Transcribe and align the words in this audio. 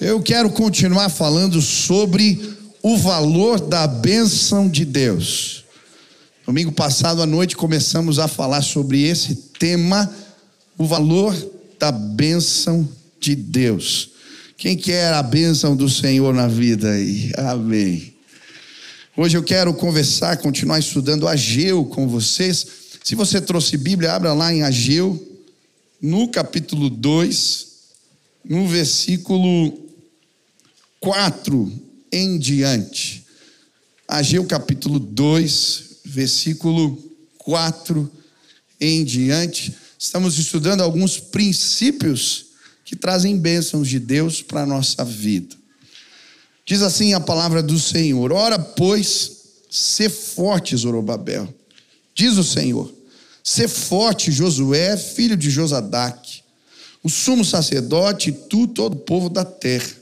Eu 0.00 0.22
quero 0.22 0.48
continuar 0.48 1.10
falando 1.10 1.60
sobre 1.60 2.56
o 2.82 2.96
valor 2.96 3.60
da 3.60 3.86
bênção 3.86 4.66
de 4.66 4.82
Deus. 4.82 5.62
Domingo 6.46 6.72
passado 6.72 7.20
à 7.20 7.26
noite 7.26 7.54
começamos 7.54 8.18
a 8.18 8.26
falar 8.26 8.62
sobre 8.62 9.02
esse 9.02 9.34
tema, 9.34 10.10
o 10.78 10.86
valor 10.86 11.36
da 11.78 11.92
bênção 11.92 12.88
de 13.20 13.34
Deus. 13.34 14.12
Quem 14.56 14.74
quer 14.74 15.12
a 15.12 15.22
bênção 15.22 15.76
do 15.76 15.86
Senhor 15.86 16.32
na 16.32 16.48
vida 16.48 16.92
aí? 16.92 17.30
Amém. 17.36 18.14
Hoje 19.14 19.36
eu 19.36 19.42
quero 19.42 19.74
conversar, 19.74 20.38
continuar 20.38 20.78
estudando 20.78 21.28
Ageu 21.28 21.84
com 21.84 22.08
vocês. 22.08 22.66
Se 23.04 23.14
você 23.14 23.38
trouxe 23.38 23.76
Bíblia, 23.76 24.14
abra 24.14 24.32
lá 24.32 24.50
em 24.50 24.62
Ageu, 24.62 25.22
no 26.00 26.26
capítulo 26.26 26.88
2, 26.88 27.66
no 28.48 28.66
versículo 28.66 29.89
4 31.00 31.72
em 32.12 32.38
diante. 32.38 33.24
Ageu 34.06 34.44
capítulo 34.44 34.98
2, 34.98 36.00
versículo 36.04 37.02
4 37.38 38.10
em 38.78 39.02
diante. 39.02 39.74
Estamos 39.98 40.38
estudando 40.38 40.82
alguns 40.82 41.18
princípios 41.18 42.46
que 42.84 42.94
trazem 42.94 43.38
bênçãos 43.38 43.88
de 43.88 43.98
Deus 43.98 44.42
para 44.42 44.62
a 44.62 44.66
nossa 44.66 45.02
vida. 45.02 45.56
Diz 46.66 46.82
assim 46.82 47.14
a 47.14 47.20
palavra 47.20 47.62
do 47.62 47.78
Senhor: 47.78 48.30
Ora, 48.30 48.58
pois, 48.58 49.38
se 49.70 50.10
forte, 50.10 50.76
Zorobabel. 50.76 51.48
Diz 52.14 52.36
o 52.36 52.44
Senhor: 52.44 52.92
Se 53.42 53.66
forte, 53.66 54.30
Josué, 54.30 54.98
filho 54.98 55.36
de 55.36 55.48
Josadaque, 55.48 56.42
o 57.02 57.08
sumo 57.08 57.42
sacerdote 57.42 58.28
e 58.28 58.32
tu, 58.32 58.66
todo 58.66 58.94
o 58.94 59.00
povo 59.00 59.30
da 59.30 59.46
terra. 59.46 59.99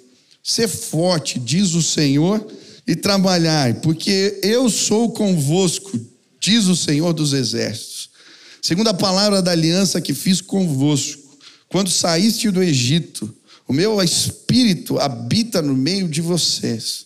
Se 0.49 0.67
forte, 0.67 1.39
diz 1.39 1.75
o 1.75 1.83
Senhor, 1.83 2.43
e 2.87 2.97
trabalhai, 2.97 3.75
porque 3.75 4.41
eu 4.43 4.71
sou 4.71 5.13
convosco, 5.13 5.93
diz 6.41 6.65
o 6.69 6.75
Senhor 6.75 7.13
dos 7.13 7.35
exércitos. 7.35 8.09
Segundo 8.63 8.89
a 8.89 8.95
palavra 8.95 9.43
da 9.43 9.51
aliança 9.51 10.01
que 10.01 10.15
fiz 10.15 10.41
convosco, 10.41 11.37
quando 11.69 11.91
saíste 11.91 12.51
do 12.51 12.63
Egito, 12.63 13.31
o 13.69 13.75
meu 13.75 14.03
espírito 14.03 14.99
habita 14.99 15.61
no 15.61 15.75
meio 15.77 16.09
de 16.09 16.23
vocês. 16.23 17.05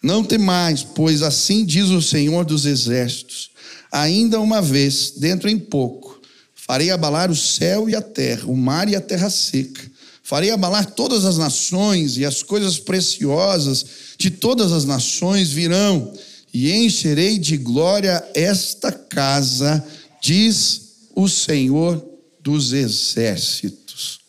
Não 0.00 0.22
temais, 0.22 0.84
pois 0.94 1.22
assim 1.22 1.64
diz 1.64 1.88
o 1.88 2.00
Senhor 2.00 2.44
dos 2.44 2.66
exércitos: 2.66 3.50
ainda 3.90 4.38
uma 4.38 4.62
vez, 4.62 5.14
dentro 5.16 5.48
em 5.48 5.58
pouco, 5.58 6.22
farei 6.54 6.92
abalar 6.92 7.32
o 7.32 7.36
céu 7.36 7.90
e 7.90 7.96
a 7.96 8.00
terra, 8.00 8.46
o 8.46 8.56
mar 8.56 8.88
e 8.88 8.94
a 8.94 9.00
terra 9.00 9.28
seca. 9.28 9.90
Farei 10.30 10.52
abalar 10.52 10.86
todas 10.92 11.24
as 11.24 11.38
nações, 11.38 12.16
e 12.16 12.24
as 12.24 12.40
coisas 12.40 12.78
preciosas 12.78 13.84
de 14.16 14.30
todas 14.30 14.70
as 14.70 14.84
nações 14.84 15.50
virão, 15.50 16.14
e 16.54 16.70
encherei 16.70 17.36
de 17.36 17.56
glória 17.56 18.24
esta 18.32 18.92
casa, 18.92 19.84
diz 20.22 20.82
o 21.16 21.28
Senhor 21.28 22.00
dos 22.40 22.72
exércitos. 22.72 24.20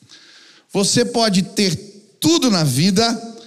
Você 0.74 1.06
pode 1.06 1.44
ter 1.44 1.76
tudo 2.20 2.50
na 2.50 2.64
vida, 2.64 3.38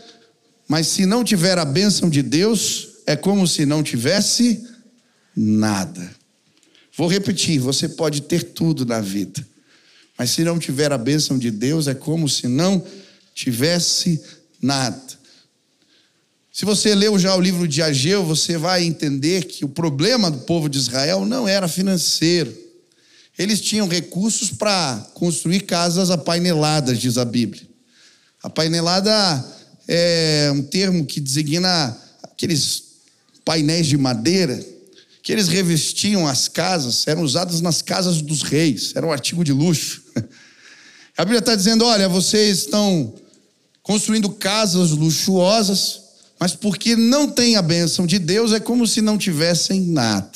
mas 0.69 0.87
se 0.87 1.05
não 1.05 1.25
tiver 1.25 1.59
a 1.59 1.65
bênção 1.65 2.09
de 2.09 2.23
Deus, 2.23 2.91
é 3.05 3.17
como 3.17 3.49
se 3.49 3.67
não 3.67 3.83
tivesse 3.83 4.65
nada. 5.35 6.09
Vou 6.97 7.09
repetir: 7.09 7.59
você 7.59 7.89
pode 7.89 8.23
ter 8.23 8.45
tudo 8.45 8.87
na 8.87 9.01
vida, 9.01 9.45
mas 10.17 10.31
se 10.31 10.45
não 10.45 10.59
tiver 10.59 10.93
a 10.93 10.99
bênção 10.99 11.39
de 11.39 11.51
Deus, 11.51 11.89
é 11.89 11.95
como 11.95 12.29
se 12.29 12.47
não 12.47 12.85
tivesse 13.35 14.23
nada. 14.61 15.03
Se 16.53 16.65
você 16.65 16.95
leu 16.95 17.19
já 17.19 17.35
o 17.35 17.41
livro 17.41 17.67
de 17.67 17.83
Ageu, 17.83 18.25
você 18.25 18.57
vai 18.57 18.85
entender 18.85 19.45
que 19.45 19.65
o 19.65 19.69
problema 19.69 20.31
do 20.31 20.39
povo 20.39 20.69
de 20.69 20.79
Israel 20.79 21.27
não 21.27 21.49
era 21.49 21.67
financeiro. 21.67 22.57
Eles 23.37 23.61
tinham 23.61 23.89
recursos 23.89 24.53
para 24.53 25.05
construir 25.15 25.63
casas 25.63 26.11
apaineladas, 26.11 27.01
diz 27.01 27.19
a 27.19 27.25
Bíblia. 27.25 27.67
Apainelada 28.41 29.45
é 29.89 30.53
um 30.55 30.63
termo 30.63 31.05
que 31.05 31.19
designa 31.19 31.99
aqueles 32.23 32.85
painéis 33.45 33.89
de 33.89 33.99
madeira 33.99 34.65
que 35.25 35.33
eles 35.33 35.49
revestiam 35.49 36.27
as 36.27 36.49
casas, 36.49 37.07
eram 37.07 37.23
usadas 37.23 37.63
nas 37.63 37.81
casas 37.81 38.21
dos 38.21 38.43
reis, 38.43 38.93
era 38.95 39.07
um 39.07 39.11
artigo 39.11 39.43
de 39.43 39.55
luxo. 39.55 40.03
A 41.17 41.25
Bíblia 41.25 41.39
está 41.39 41.57
dizendo: 41.57 41.85
olha, 41.87 42.09
vocês 42.09 42.59
estão 42.59 43.15
construindo 43.83 44.29
casas 44.29 44.91
luxuosas, 44.91 46.01
mas 46.39 46.55
porque 46.55 46.95
não 46.95 47.27
têm 47.27 47.57
a 47.57 47.63
bênção 47.63 48.07
de 48.07 48.19
Deus, 48.19 48.53
é 48.53 48.61
como 48.61 48.87
se 48.87 49.01
não 49.01 49.17
tivessem 49.17 49.81
nada. 49.81 50.31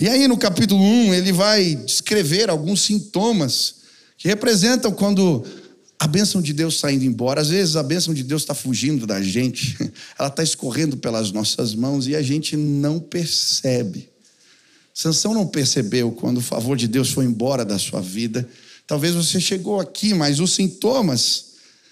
E 0.00 0.08
aí 0.08 0.26
no 0.26 0.36
capítulo 0.36 0.82
1, 0.82 1.14
ele 1.14 1.32
vai 1.32 1.76
descrever 1.76 2.50
alguns 2.50 2.80
sintomas 2.80 3.74
que 4.16 4.26
representam 4.26 4.90
quando 4.90 5.44
a 5.98 6.06
bênção 6.06 6.40
de 6.40 6.52
Deus 6.52 6.74
está 6.74 6.92
indo 6.92 7.04
embora. 7.04 7.40
Às 7.40 7.48
vezes 7.48 7.74
a 7.74 7.82
bênção 7.82 8.14
de 8.14 8.22
Deus 8.22 8.42
está 8.42 8.54
fugindo 8.54 9.06
da 9.06 9.20
gente, 9.20 9.76
ela 10.18 10.28
está 10.28 10.42
escorrendo 10.42 10.96
pelas 10.96 11.32
nossas 11.32 11.74
mãos 11.74 12.06
e 12.06 12.14
a 12.14 12.22
gente 12.22 12.56
não 12.56 13.00
percebe. 13.00 14.08
Sansão 14.94 15.34
não 15.34 15.46
percebeu 15.46 16.12
quando 16.12 16.38
o 16.38 16.42
favor 16.42 16.76
de 16.76 16.88
Deus 16.88 17.10
foi 17.10 17.24
embora 17.24 17.64
da 17.64 17.78
sua 17.78 18.00
vida. 18.00 18.48
Talvez 18.86 19.14
você 19.14 19.40
chegou 19.40 19.80
aqui, 19.80 20.14
mas 20.14 20.40
os 20.40 20.52
sintomas, 20.52 21.44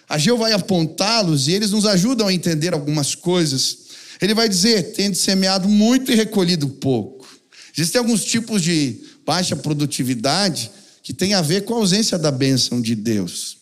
a 0.09 0.19
Geu 0.19 0.37
vai 0.39 0.53
apontá-los 0.53 1.47
e 1.47 1.53
eles 1.53 1.71
nos 1.71 1.87
ajudam 1.87 2.27
a 2.27 2.33
entender 2.33 2.75
algumas 2.75 3.15
coisas. 3.15 3.78
Ele 4.21 4.34
vai 4.34 4.49
dizer: 4.49 4.93
tende 4.93 5.16
semeado 5.19 5.69
muito 5.69 6.11
e 6.11 6.15
recolhido 6.15 6.69
pouco. 6.69 7.28
Existem 7.77 7.99
alguns 7.99 8.25
tipos 8.25 8.62
de 8.62 9.00
baixa 9.25 9.55
produtividade 9.55 10.71
que 11.03 11.12
tem 11.12 11.34
a 11.34 11.43
ver 11.43 11.65
com 11.65 11.75
a 11.75 11.77
ausência 11.77 12.19
da 12.19 12.31
bênção 12.31 12.81
de 12.81 12.95
Deus. 12.95 13.59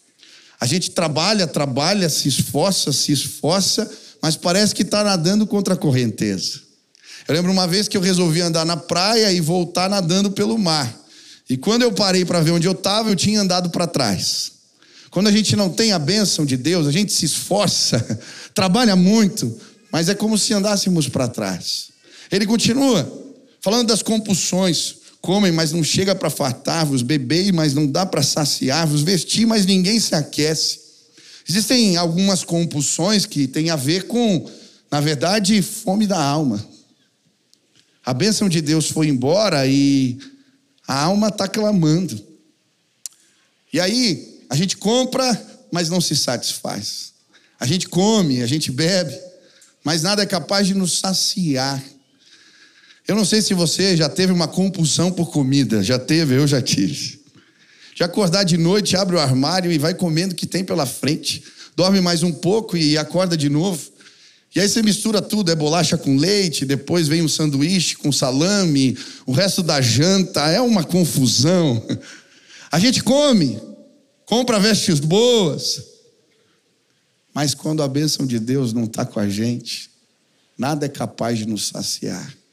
A 0.65 0.67
gente 0.67 0.93
trabalha, 0.93 1.47
trabalha, 1.47 2.09
se 2.09 2.27
esforça, 2.27 2.91
se 2.91 3.13
esforça, 3.13 3.87
mas 4.23 4.35
parece 4.35 4.75
que 4.75 4.81
está 4.81 5.05
nadando 5.05 5.47
contra 5.47 5.75
a 5.75 5.77
correnteza. 5.77 6.59
Eu 7.29 7.35
lembro 7.35 7.53
uma 7.53 7.67
vez 7.67 7.87
que 7.87 7.95
eu 7.95 8.01
resolvi 8.01 8.41
andar 8.41 8.65
na 8.65 8.75
praia 8.75 9.31
e 9.31 9.43
voltar 9.43 9.91
nadando 9.91 10.31
pelo 10.31 10.57
mar. 10.57 10.91
E 11.51 11.59
quando 11.59 11.83
eu 11.83 11.93
parei 11.93 12.25
para 12.25 12.41
ver 12.41 12.53
onde 12.53 12.67
eu 12.67 12.73
estava, 12.73 13.11
eu 13.11 13.15
tinha 13.15 13.43
andado 13.43 13.69
para 13.69 13.87
trás. 13.87 14.53
Quando 15.11 15.27
a 15.27 15.31
gente 15.31 15.55
não 15.55 15.69
tem 15.69 15.93
a 15.93 15.99
bênção 15.99 16.47
de 16.47 16.57
Deus, 16.57 16.87
a 16.87 16.91
gente 16.91 17.13
se 17.13 17.27
esforça, 17.27 18.03
trabalha 18.55 18.97
muito, 18.97 19.55
mas 19.93 20.09
é 20.09 20.15
como 20.15 20.39
se 20.39 20.55
andássemos 20.55 21.11
para 21.11 21.29
trás. 21.29 21.89
Ele 22.33 22.47
continua 22.47 23.07
falando 23.61 23.89
das 23.89 24.01
compulsões 24.03 24.97
comem, 25.25 25.51
mas 25.51 25.73
não 25.73 25.83
chega 25.83 26.15
para 26.15 26.29
fartar-vos, 26.29 27.01
bebei, 27.01 27.51
mas 27.51 27.73
não 27.73 27.87
dá 27.87 28.05
para 28.05 28.23
saciar-vos, 28.23 29.01
vestir, 29.01 29.47
mas 29.47 29.65
ninguém 29.65 29.99
se 29.99 30.15
aquece. 30.15 30.81
Existem 31.49 31.97
algumas 31.97 32.45
compulsões 32.45 33.25
que 33.25 33.49
têm 33.49 33.71
a 33.71 33.77
ver 33.77 34.07
com, 34.07 34.47
na 34.91 35.01
verdade, 35.01 35.63
fome 35.63 36.07
da 36.07 36.23
alma. 36.23 36.63
A 38.05 38.13
bênção 38.13 38.51
de 38.51 38.61
Deus 38.61 38.91
foi 38.91 39.09
embora 39.09 39.67
e 39.67 40.19
a 40.87 41.05
alma 41.05 41.29
está 41.29 41.49
clamando. 41.49 42.23
E 43.73 43.81
aí, 43.81 44.45
a 44.51 44.55
gente 44.55 44.77
compra, 44.77 45.25
mas 45.73 45.89
não 45.89 46.03
se 46.03 46.15
satisfaz. 46.15 47.15
A 47.59 47.65
gente 47.65 47.89
come, 47.89 48.43
a 48.43 48.47
gente 48.47 48.71
bebe, 48.71 49.19
mas 49.83 50.03
nada 50.03 50.23
é 50.23 50.27
capaz 50.27 50.67
de 50.67 50.75
nos 50.75 50.99
saciar. 50.99 51.83
Eu 53.07 53.15
não 53.15 53.25
sei 53.25 53.43
se 53.43 53.53
você 53.53 53.97
já 53.97 54.09
teve 54.09 54.33
uma 54.33 54.49
compulsão 54.49 55.13
por 55.13 55.31
comida. 55.31 55.83
Já 55.83 55.99
teve? 55.99 56.37
Eu 56.37 56.47
já 56.47 56.63
tive. 56.63 57.21
Já 57.95 58.07
acordar 58.07 58.45
de 58.45 58.57
noite, 58.57 58.97
abre 58.97 59.17
o 59.17 59.21
armário 59.21 59.71
e 59.71 59.79
vai 59.79 59.95
comendo 59.95 60.33
o 60.33 60.37
que 60.37 60.47
tem 60.47 60.65
pela 60.65 60.87
frente. 60.87 61.45
Dorme 61.77 62.01
mais 62.01 62.23
um 62.23 62.33
pouco 62.33 62.77
e 62.77 62.97
acorda 62.97 63.37
de 63.37 63.49
novo. 63.49 63.93
E 64.55 64.61
aí 64.61 64.69
você 64.69 64.83
mistura 64.83 65.21
tudo, 65.21 65.51
é 65.51 65.55
bolacha 65.55 65.99
com 65.99 66.17
leite, 66.17 66.65
depois 66.65 67.09
vem 67.09 67.23
um 67.23 67.29
sanduíche 67.29 67.97
com 67.97 68.13
salame, 68.13 68.97
o 69.27 69.33
resto 69.33 69.65
da 69.65 69.81
janta, 69.81 70.49
é 70.49 70.61
uma 70.61 70.85
confusão. 70.85 71.85
A 72.71 72.79
gente 72.79 73.03
come, 73.03 73.61
compra 74.25 74.61
vestes 74.61 75.01
boas, 75.01 75.83
mas 77.35 77.53
quando 77.53 77.83
a 77.83 77.89
bênção 77.89 78.25
de 78.25 78.39
Deus 78.39 78.73
não 78.73 78.85
está 78.85 79.05
com 79.05 79.19
a 79.19 79.29
gente, 79.29 79.91
nada 80.57 80.87
é 80.87 80.89
capaz 80.89 81.39
de 81.39 81.47
nos 81.47 81.67
saciar. 81.67 82.44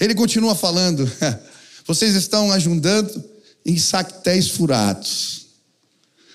Ele 0.00 0.14
continua 0.14 0.54
falando: 0.54 1.10
vocês 1.86 2.14
estão 2.14 2.50
ajudando 2.50 3.22
em 3.64 3.76
saquetéis 3.76 4.48
furados. 4.48 5.46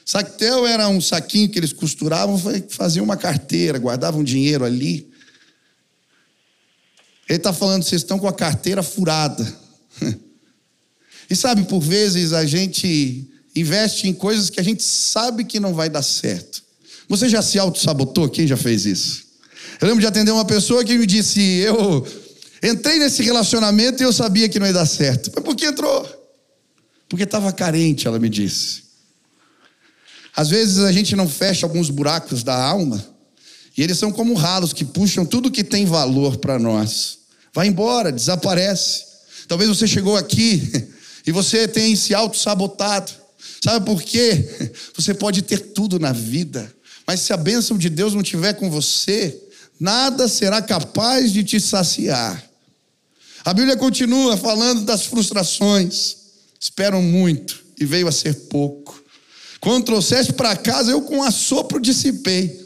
Saquetel 0.06 0.68
era 0.68 0.88
um 0.88 1.02
saquinho 1.02 1.50
que 1.50 1.58
eles 1.58 1.74
costuravam, 1.74 2.40
faziam 2.70 3.04
uma 3.04 3.18
carteira, 3.18 3.80
guardavam 3.80 4.24
dinheiro 4.24 4.64
ali. 4.64 5.10
Ele 7.28 7.38
está 7.38 7.52
falando, 7.52 7.82
vocês 7.82 8.04
estão 8.04 8.20
com 8.20 8.28
a 8.28 8.34
carteira 8.34 8.84
furada. 8.84 9.46
E 11.28 11.36
sabe, 11.36 11.64
por 11.64 11.80
vezes 11.80 12.34
a 12.34 12.46
gente 12.46 13.28
investe 13.56 14.08
em 14.08 14.14
coisas 14.14 14.52
que 14.52 14.60
a 14.60 14.64
gente 14.64 14.84
sabe 14.84 15.44
que 15.44 15.60
não 15.60 15.74
vai 15.74 15.90
dar 15.90 16.04
certo. 16.04 16.64
Você 17.10 17.28
já 17.28 17.42
se 17.42 17.58
auto-sabotou? 17.58 18.30
Quem 18.30 18.46
já 18.46 18.56
fez 18.56 18.86
isso? 18.86 19.26
Eu 19.82 19.88
lembro 19.88 20.02
de 20.02 20.06
atender 20.06 20.30
uma 20.30 20.46
pessoa 20.46 20.86
que 20.86 20.96
me 20.96 21.08
disse: 21.08 21.42
Eu 21.42 22.06
entrei 22.66 23.00
nesse 23.00 23.22
relacionamento 23.24 24.02
e 24.02 24.06
eu 24.06 24.14
sabia 24.14 24.48
que 24.48 24.60
não 24.60 24.68
ia 24.68 24.74
dar 24.74 24.86
certo. 24.86 25.32
Mas 25.34 25.44
por 25.44 25.56
que 25.56 25.66
entrou? 25.66 26.08
Porque 27.08 27.24
estava 27.24 27.52
carente, 27.52 28.08
ela 28.08 28.20
me 28.20 28.30
disse. 28.30 28.84
Às 30.36 30.50
vezes 30.50 30.80
a 30.80 30.92
gente 30.92 31.16
não 31.16 31.30
fecha 31.30 31.66
alguns 31.66 31.90
buracos 31.90 32.44
da 32.44 32.56
alma, 32.56 33.04
e 33.78 33.84
eles 33.84 33.98
são 33.98 34.12
como 34.12 34.34
ralos 34.34 34.74
que 34.74 34.86
puxam 34.86 35.26
tudo 35.26 35.52
que 35.52 35.64
tem 35.64 35.86
valor 35.86 36.38
para 36.38 36.58
nós. 36.58 37.20
Vai 37.54 37.68
embora, 37.68 38.12
desaparece. 38.12 39.04
Talvez 39.48 39.70
você 39.70 39.88
chegou 39.88 40.16
aqui 40.16 40.90
e 41.26 41.32
você 41.32 41.68
tenha 41.68 41.96
se 41.96 42.14
auto-sabotado. 42.14 43.12
Sabe 43.64 43.86
por 43.86 44.02
quê? 44.02 44.72
Você 44.96 45.14
pode 45.14 45.42
ter 45.42 45.60
tudo 45.60 46.00
na 46.00 46.12
vida, 46.12 46.74
mas 47.06 47.22
se 47.22 47.34
a 47.34 47.38
bênção 47.38 47.78
de 47.78 47.90
Deus 47.90 48.14
não 48.14 48.22
estiver 48.22 48.54
com 48.54 48.70
você, 48.70 49.42
nada 49.80 50.28
será 50.28 50.62
capaz 50.62 51.32
de 51.32 51.44
te 51.44 51.60
saciar. 51.60 52.44
A 53.46 53.54
Bíblia 53.54 53.78
continua 53.78 54.36
falando 54.36 54.82
das 54.82 55.06
frustrações. 55.06 56.18
Esperam 56.60 57.04
muito 57.04 57.64
e 57.80 57.86
veio 57.86 58.08
a 58.08 58.12
ser 58.12 58.34
pouco. 58.50 59.00
Quando 59.62 59.86
trouxeste 59.86 60.34
para 60.34 60.56
casa, 60.56 60.90
eu 60.90 61.02
com 61.04 61.22
assopro 61.22 61.80
dissipei. 61.80 62.66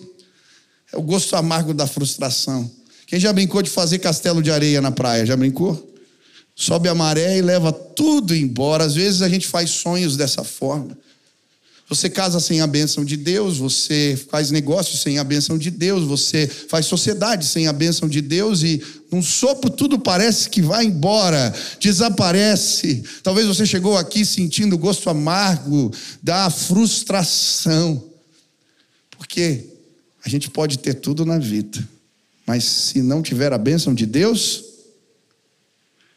É 0.94 0.98
o 0.98 1.02
gosto 1.02 1.36
amargo 1.36 1.74
da 1.74 1.86
frustração. 1.86 2.72
Quem 3.06 3.20
já 3.20 3.34
brincou 3.34 3.62
de 3.62 3.70
fazer 3.70 4.00
castelo 4.00 4.42
de 4.42 4.52
areia 4.52 4.80
na 4.80 4.90
praia? 4.90 5.26
Já 5.26 5.36
brincou? 5.36 5.94
Sobe 6.56 6.88
a 6.88 6.96
maré 6.96 7.38
e 7.38 7.42
leva 7.42 7.74
tudo 7.74 8.34
embora. 8.34 8.86
Às 8.86 8.96
vezes 8.96 9.22
a 9.22 9.28
gente 9.28 9.48
faz 9.48 9.72
sonhos 9.72 10.16
dessa 10.16 10.46
forma. 10.46 10.98
Você 11.90 12.08
casa 12.08 12.40
sem 12.40 12.62
a 12.62 12.68
bênção 12.68 13.04
de 13.04 13.18
Deus, 13.18 13.58
você 13.58 14.16
faz 14.30 14.52
negócios 14.52 15.02
sem 15.02 15.18
a 15.18 15.24
bênção 15.24 15.58
de 15.58 15.72
Deus, 15.72 16.04
você 16.04 16.46
faz 16.48 16.86
sociedade 16.86 17.48
sem 17.48 17.68
a 17.68 17.74
bênção 17.74 18.08
de 18.08 18.22
Deus 18.22 18.62
e 18.62 18.80
num 19.12 19.24
sopro 19.24 19.72
tudo 19.72 19.98
parece 19.98 20.52
que 20.52 20.62
vai 20.62 20.86
embora, 20.86 21.52
desaparece. 21.80 23.04
Talvez 23.24 23.48
você 23.48 23.66
chegou 23.66 23.98
aqui 23.98 24.24
sentindo 24.24 24.76
o 24.76 24.78
gosto 24.78 25.10
amargo 25.10 25.92
da 26.22 26.52
frustração. 26.52 28.04
Porque 29.18 29.66
a 30.24 30.30
gente 30.30 30.48
pode 30.52 30.78
ter 30.78 30.94
tudo 30.94 31.26
na 31.26 31.40
vida, 31.40 31.90
mas 32.46 32.64
se 32.66 33.02
não 33.02 33.24
tiver 33.24 33.52
a 33.52 33.58
bênção 33.58 33.96
de 33.96 34.06
Deus, 34.06 34.64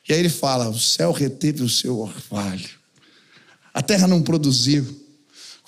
e 0.06 0.12
aí 0.12 0.18
ele 0.18 0.28
fala: 0.28 0.68
o 0.68 0.78
céu 0.78 1.12
reteve 1.12 1.62
o 1.62 1.68
seu 1.68 1.98
orvalho, 1.98 2.68
a 3.72 3.80
terra 3.80 4.06
não 4.06 4.20
produziu. 4.20 5.01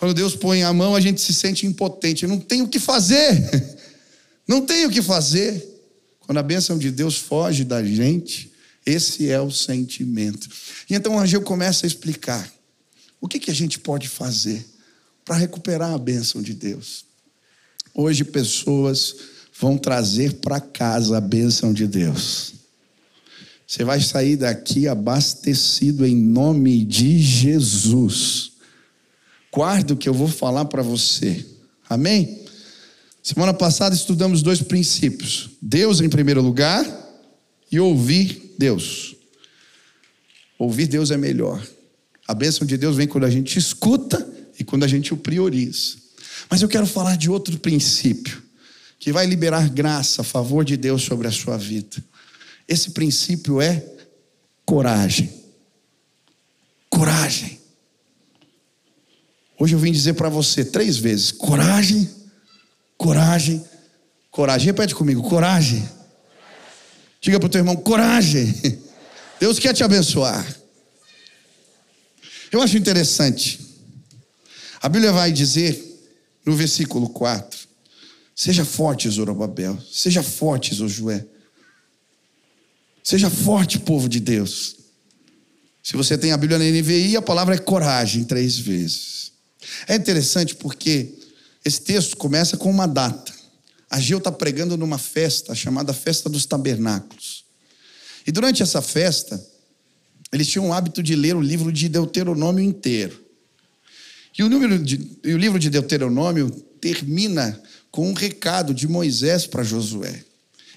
Quando 0.04 0.12
Deus 0.12 0.36
põe 0.36 0.62
a 0.62 0.70
mão, 0.70 0.94
a 0.94 1.00
gente 1.00 1.18
se 1.18 1.32
sente 1.32 1.66
impotente. 1.66 2.26
Não 2.26 2.38
tem 2.38 2.60
o 2.60 2.68
que 2.68 2.78
fazer. 2.78 3.78
Não 4.46 4.60
tem 4.60 4.84
o 4.84 4.90
que 4.90 5.00
fazer. 5.00 5.66
Quando 6.20 6.36
a 6.36 6.42
bênção 6.42 6.76
de 6.76 6.90
Deus 6.90 7.16
foge 7.16 7.64
da 7.64 7.82
gente, 7.82 8.52
esse 8.84 9.30
é 9.30 9.40
o 9.40 9.50
sentimento. 9.50 10.46
E 10.90 10.94
então 10.94 11.14
o 11.14 11.18
Angel 11.18 11.40
começa 11.40 11.86
a 11.86 11.88
explicar 11.88 12.52
o 13.18 13.26
que, 13.26 13.38
que 13.38 13.50
a 13.50 13.54
gente 13.54 13.78
pode 13.78 14.06
fazer 14.06 14.66
para 15.24 15.36
recuperar 15.36 15.94
a 15.94 15.98
bênção 15.98 16.42
de 16.42 16.52
Deus. 16.52 17.06
Hoje, 17.94 18.24
pessoas 18.24 19.16
vão 19.58 19.78
trazer 19.78 20.34
para 20.34 20.60
casa 20.60 21.16
a 21.16 21.20
bênção 21.22 21.72
de 21.72 21.86
Deus. 21.86 22.52
Você 23.66 23.82
vai 23.84 24.02
sair 24.02 24.36
daqui 24.36 24.86
abastecido 24.86 26.04
em 26.04 26.14
nome 26.14 26.84
de 26.84 27.18
Jesus. 27.18 28.52
Guarde 29.54 29.92
o 29.92 29.96
que 29.96 30.08
eu 30.08 30.14
vou 30.14 30.26
falar 30.26 30.64
para 30.64 30.82
você. 30.82 31.46
Amém? 31.88 32.44
Semana 33.22 33.54
passada 33.54 33.94
estudamos 33.94 34.42
dois 34.42 34.60
princípios: 34.60 35.50
Deus 35.62 36.00
em 36.00 36.08
primeiro 36.08 36.42
lugar 36.42 36.84
e 37.70 37.78
ouvir 37.78 38.56
Deus. 38.58 39.14
Ouvir 40.58 40.88
Deus 40.88 41.12
é 41.12 41.16
melhor. 41.16 41.64
A 42.26 42.34
bênção 42.34 42.66
de 42.66 42.76
Deus 42.76 42.96
vem 42.96 43.06
quando 43.06 43.26
a 43.26 43.30
gente 43.30 43.56
escuta 43.56 44.28
e 44.58 44.64
quando 44.64 44.82
a 44.82 44.88
gente 44.88 45.14
o 45.14 45.16
prioriza. 45.16 45.98
Mas 46.50 46.60
eu 46.60 46.68
quero 46.68 46.86
falar 46.86 47.16
de 47.16 47.30
outro 47.30 47.56
princípio 47.60 48.42
que 48.98 49.12
vai 49.12 49.24
liberar 49.24 49.68
graça, 49.68 50.24
favor 50.24 50.64
de 50.64 50.76
Deus 50.76 51.02
sobre 51.02 51.28
a 51.28 51.32
sua 51.32 51.56
vida. 51.56 52.02
Esse 52.66 52.90
princípio 52.90 53.60
é 53.60 53.86
coragem. 54.66 55.32
Coragem. 56.90 57.53
Hoje 59.64 59.74
eu 59.74 59.78
vim 59.78 59.92
dizer 59.92 60.12
para 60.12 60.28
você 60.28 60.62
três 60.62 60.98
vezes: 60.98 61.32
coragem, 61.32 62.06
coragem, 62.98 63.64
coragem. 64.30 64.66
Repete 64.66 64.94
comigo: 64.94 65.22
coragem. 65.22 65.88
Diga 67.18 67.40
para 67.40 67.46
o 67.46 67.48
teu 67.48 67.60
irmão: 67.60 67.74
coragem. 67.74 68.54
Deus 69.40 69.58
quer 69.58 69.72
te 69.72 69.82
abençoar. 69.82 70.46
Eu 72.52 72.60
acho 72.60 72.76
interessante. 72.76 73.58
A 74.82 74.88
Bíblia 74.90 75.12
vai 75.12 75.32
dizer 75.32 75.82
no 76.44 76.54
versículo 76.54 77.08
4: 77.08 77.58
Seja 78.36 78.66
forte, 78.66 79.08
Zorobabel. 79.08 79.78
Seja 79.90 80.22
forte, 80.22 80.74
Josué. 80.74 81.24
Seja 83.02 83.30
forte, 83.30 83.78
povo 83.78 84.10
de 84.10 84.20
Deus. 84.20 84.76
Se 85.82 85.96
você 85.96 86.18
tem 86.18 86.32
a 86.32 86.36
Bíblia 86.36 86.58
na 86.58 86.66
NVI, 86.66 87.16
a 87.16 87.22
palavra 87.22 87.54
é 87.54 87.58
coragem 87.58 88.24
três 88.24 88.58
vezes. 88.58 89.32
É 89.86 89.94
interessante 89.94 90.54
porque 90.54 91.14
esse 91.64 91.80
texto 91.80 92.16
começa 92.16 92.56
com 92.56 92.70
uma 92.70 92.86
data. 92.86 93.32
Ageu 93.88 94.18
está 94.18 94.32
pregando 94.32 94.76
numa 94.76 94.98
festa 94.98 95.54
chamada 95.54 95.92
Festa 95.92 96.28
dos 96.28 96.46
Tabernáculos. 96.46 97.44
E 98.26 98.32
durante 98.32 98.62
essa 98.62 98.82
festa, 98.82 99.40
eles 100.32 100.48
tinham 100.48 100.68
o 100.68 100.72
hábito 100.72 101.02
de 101.02 101.14
ler 101.14 101.36
o 101.36 101.40
livro 101.40 101.70
de 101.70 101.88
Deuteronômio 101.88 102.64
inteiro. 102.64 103.24
E 104.36 104.42
o, 104.42 104.48
número 104.48 104.78
de, 104.78 105.18
e 105.22 105.32
o 105.32 105.38
livro 105.38 105.58
de 105.58 105.70
Deuteronômio 105.70 106.50
termina 106.80 107.60
com 107.90 108.10
um 108.10 108.14
recado 108.14 108.74
de 108.74 108.88
Moisés 108.88 109.46
para 109.46 109.62
Josué. 109.62 110.24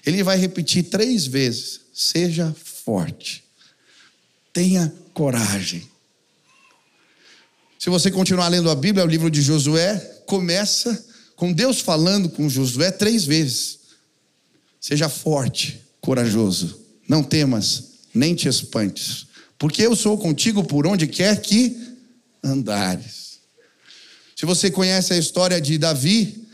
Ele 0.06 0.22
vai 0.22 0.38
repetir 0.38 0.84
três 0.84 1.26
vezes: 1.26 1.80
seja 1.92 2.54
forte, 2.84 3.42
tenha 4.52 4.94
coragem. 5.12 5.82
Se 7.78 7.88
você 7.88 8.10
continuar 8.10 8.48
lendo 8.48 8.68
a 8.68 8.74
Bíblia, 8.74 9.04
o 9.04 9.08
livro 9.08 9.30
de 9.30 9.40
Josué 9.40 9.96
começa 10.26 11.06
com 11.36 11.52
Deus 11.52 11.78
falando 11.78 12.28
com 12.28 12.48
Josué 12.48 12.90
três 12.90 13.24
vezes. 13.24 13.78
Seja 14.80 15.08
forte, 15.08 15.80
corajoso, 16.00 16.80
não 17.08 17.22
temas, 17.22 17.92
nem 18.12 18.34
te 18.34 18.48
espantes, 18.48 19.26
porque 19.56 19.82
eu 19.82 19.94
sou 19.94 20.18
contigo 20.18 20.64
por 20.64 20.88
onde 20.88 21.06
quer 21.06 21.40
que 21.40 21.76
andares. 22.42 23.38
Se 24.34 24.44
você 24.44 24.70
conhece 24.70 25.12
a 25.12 25.18
história 25.18 25.60
de 25.60 25.78
Davi, 25.78 26.48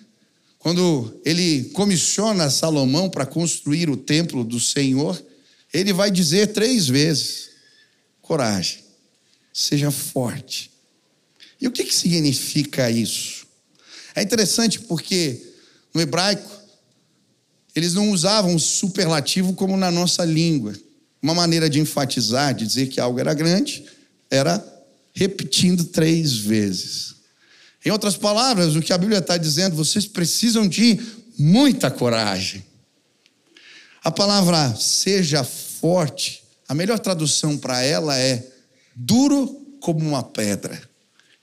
quando 0.58 1.20
ele 1.24 1.64
comissiona 1.72 2.50
Salomão 2.50 3.08
para 3.08 3.24
construir 3.24 3.88
o 3.88 3.96
templo 3.96 4.44
do 4.44 4.60
Senhor, 4.60 5.22
ele 5.72 5.92
vai 5.92 6.10
dizer 6.10 6.48
três 6.48 6.86
vezes: 6.86 7.50
coragem, 8.20 8.84
seja 9.52 9.90
forte, 9.90 10.70
e 11.60 11.66
o 11.66 11.70
que, 11.70 11.84
que 11.84 11.94
significa 11.94 12.90
isso? 12.90 13.46
É 14.14 14.22
interessante 14.22 14.80
porque 14.80 15.40
no 15.92 16.00
hebraico 16.00 16.50
eles 17.74 17.94
não 17.94 18.10
usavam 18.10 18.58
superlativo 18.58 19.54
como 19.54 19.76
na 19.76 19.90
nossa 19.90 20.24
língua. 20.24 20.74
Uma 21.20 21.34
maneira 21.34 21.68
de 21.68 21.80
enfatizar, 21.80 22.54
de 22.54 22.66
dizer 22.66 22.86
que 22.86 23.00
algo 23.00 23.18
era 23.18 23.34
grande, 23.34 23.84
era 24.30 24.64
repetindo 25.12 25.84
três 25.84 26.34
vezes. 26.34 27.14
Em 27.84 27.90
outras 27.90 28.16
palavras, 28.16 28.76
o 28.76 28.82
que 28.82 28.92
a 28.92 28.98
Bíblia 28.98 29.18
está 29.18 29.36
dizendo, 29.36 29.74
vocês 29.74 30.06
precisam 30.06 30.68
de 30.68 31.00
muita 31.36 31.90
coragem. 31.90 32.64
A 34.02 34.10
palavra 34.10 34.74
seja 34.76 35.42
forte, 35.42 36.44
a 36.68 36.74
melhor 36.74 36.98
tradução 36.98 37.56
para 37.56 37.82
ela 37.82 38.16
é 38.18 38.46
duro 38.94 39.46
como 39.80 40.00
uma 40.00 40.22
pedra 40.22 40.93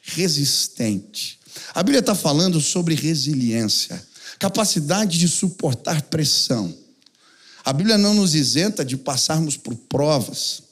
resistente. 0.02 1.40
A 1.74 1.84
Bíblia 1.84 2.00
está 2.00 2.16
falando 2.16 2.60
sobre 2.60 2.96
resiliência, 2.96 4.02
capacidade 4.40 5.18
de 5.20 5.28
suportar 5.28 6.02
pressão. 6.04 6.76
A 7.64 7.72
Bíblia 7.72 7.98
não 7.98 8.14
nos 8.14 8.34
isenta 8.34 8.84
de 8.84 8.98
passarmos 8.98 9.56
por 9.56 9.76
provas. 9.76 10.64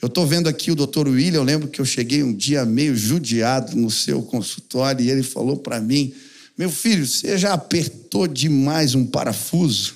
Eu 0.00 0.06
estou 0.06 0.26
vendo 0.26 0.48
aqui 0.48 0.70
o 0.70 0.74
doutor 0.74 1.08
William, 1.08 1.38
eu 1.38 1.44
lembro 1.44 1.68
que 1.68 1.80
eu 1.80 1.84
cheguei 1.84 2.22
um 2.22 2.34
dia 2.34 2.64
meio 2.64 2.96
judiado 2.96 3.76
no 3.76 3.90
seu 3.90 4.22
consultório 4.22 5.04
e 5.04 5.10
ele 5.10 5.22
falou 5.22 5.56
para 5.56 5.80
mim: 5.80 6.12
Meu 6.56 6.70
filho, 6.70 7.06
você 7.06 7.38
já 7.38 7.52
apertou 7.52 8.26
demais 8.26 8.94
um 8.94 9.06
parafuso? 9.06 9.94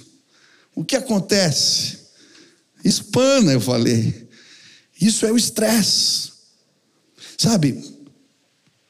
O 0.74 0.84
que 0.84 0.94
acontece? 0.94 1.98
Espana, 2.84 3.52
eu 3.52 3.60
falei. 3.60 4.28
Isso 5.00 5.26
é 5.26 5.32
o 5.32 5.36
estresse. 5.36 6.30
Sabe, 7.36 7.82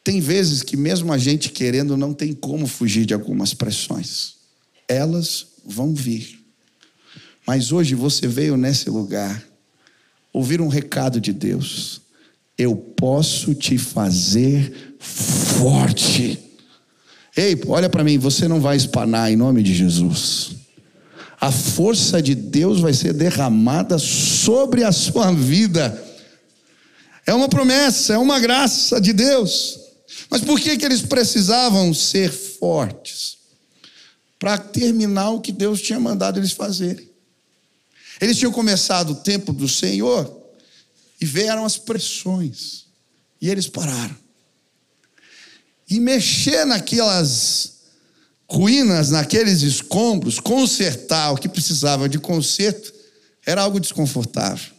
Tem 0.06 0.20
vezes 0.20 0.62
que, 0.62 0.76
mesmo 0.76 1.12
a 1.12 1.18
gente 1.18 1.50
querendo, 1.50 1.96
não 1.96 2.14
tem 2.14 2.32
como 2.32 2.68
fugir 2.68 3.04
de 3.04 3.12
algumas 3.12 3.52
pressões. 3.52 4.34
Elas 4.86 5.48
vão 5.66 5.92
vir. 5.92 6.38
Mas 7.44 7.72
hoje 7.72 7.96
você 7.96 8.28
veio 8.28 8.56
nesse 8.56 8.88
lugar 8.88 9.42
ouvir 10.32 10.60
um 10.60 10.68
recado 10.68 11.20
de 11.20 11.32
Deus. 11.32 12.02
Eu 12.56 12.76
posso 12.76 13.52
te 13.52 13.76
fazer 13.78 14.94
forte. 15.00 16.38
Ei, 17.36 17.60
olha 17.66 17.90
para 17.90 18.04
mim, 18.04 18.16
você 18.16 18.46
não 18.46 18.60
vai 18.60 18.76
espanar 18.76 19.32
em 19.32 19.34
nome 19.34 19.60
de 19.60 19.74
Jesus. 19.74 20.52
A 21.40 21.50
força 21.50 22.22
de 22.22 22.36
Deus 22.36 22.78
vai 22.78 22.94
ser 22.94 23.12
derramada 23.12 23.98
sobre 23.98 24.84
a 24.84 24.92
sua 24.92 25.32
vida. 25.32 26.00
É 27.26 27.34
uma 27.34 27.48
promessa, 27.48 28.12
é 28.12 28.18
uma 28.18 28.38
graça 28.38 29.00
de 29.00 29.12
Deus. 29.12 29.84
Mas 30.30 30.42
por 30.42 30.60
que, 30.60 30.76
que 30.76 30.84
eles 30.84 31.02
precisavam 31.02 31.92
ser 31.94 32.32
fortes? 32.32 33.38
Para 34.38 34.58
terminar 34.58 35.30
o 35.30 35.40
que 35.40 35.52
Deus 35.52 35.80
tinha 35.80 35.98
mandado 35.98 36.38
eles 36.38 36.52
fazerem. 36.52 37.08
Eles 38.20 38.36
tinham 38.36 38.52
começado 38.52 39.10
o 39.10 39.16
tempo 39.16 39.52
do 39.52 39.68
Senhor 39.68 40.30
e 41.20 41.24
vieram 41.24 41.64
as 41.64 41.78
pressões. 41.78 42.86
E 43.40 43.48
eles 43.48 43.68
pararam. 43.68 44.16
E 45.88 46.00
mexer 46.00 46.64
naquelas 46.64 47.76
ruínas, 48.48 49.10
naqueles 49.10 49.62
escombros, 49.62 50.40
consertar 50.40 51.32
o 51.32 51.36
que 51.36 51.48
precisava 51.48 52.08
de 52.08 52.18
conserto, 52.18 52.92
era 53.44 53.62
algo 53.62 53.78
desconfortável. 53.78 54.75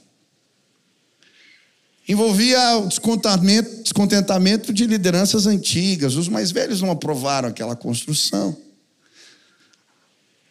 Envolvia 2.08 2.78
o 2.78 2.88
descontentamento, 2.88 3.84
descontentamento 3.84 4.72
de 4.72 4.86
lideranças 4.86 5.46
antigas. 5.46 6.16
Os 6.16 6.30
mais 6.30 6.52
velhos 6.52 6.82
não 6.82 6.90
aprovaram 6.90 7.50
aquela 7.50 7.76
construção. 7.76 8.56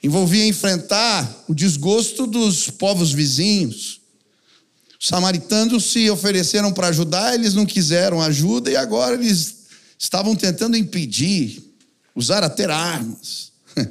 Envolvia 0.03 0.47
enfrentar 0.47 1.45
o 1.49 1.55
desgosto 1.55 2.27
dos 2.27 2.69
povos 2.69 3.11
vizinhos. 3.11 4.03
Os 5.01 5.09
samaritanos 5.09 5.93
se 5.93 6.11
ofereceram 6.11 6.73
para 6.73 6.89
ajudar, 6.89 7.35
eles 7.35 7.55
não 7.55 7.65
quiseram 7.65 8.21
ajuda 8.21 8.71
e 8.71 8.77
agora 8.77 9.15
eles 9.15 9.57
estavam 9.99 10.37
tentando 10.37 10.77
impedir, 10.77 11.75
usar 12.15 12.45
até 12.45 12.67
armas. 12.67 13.51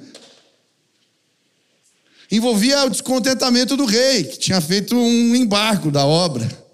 Envolvia 2.32 2.86
o 2.86 2.90
descontentamento 2.92 3.76
do 3.76 3.86
rei, 3.86 4.24
que 4.24 4.38
tinha 4.38 4.62
feito 4.62 4.96
um 4.96 5.36
embargo 5.36 5.90
da 5.90 6.06
obra 6.06 6.65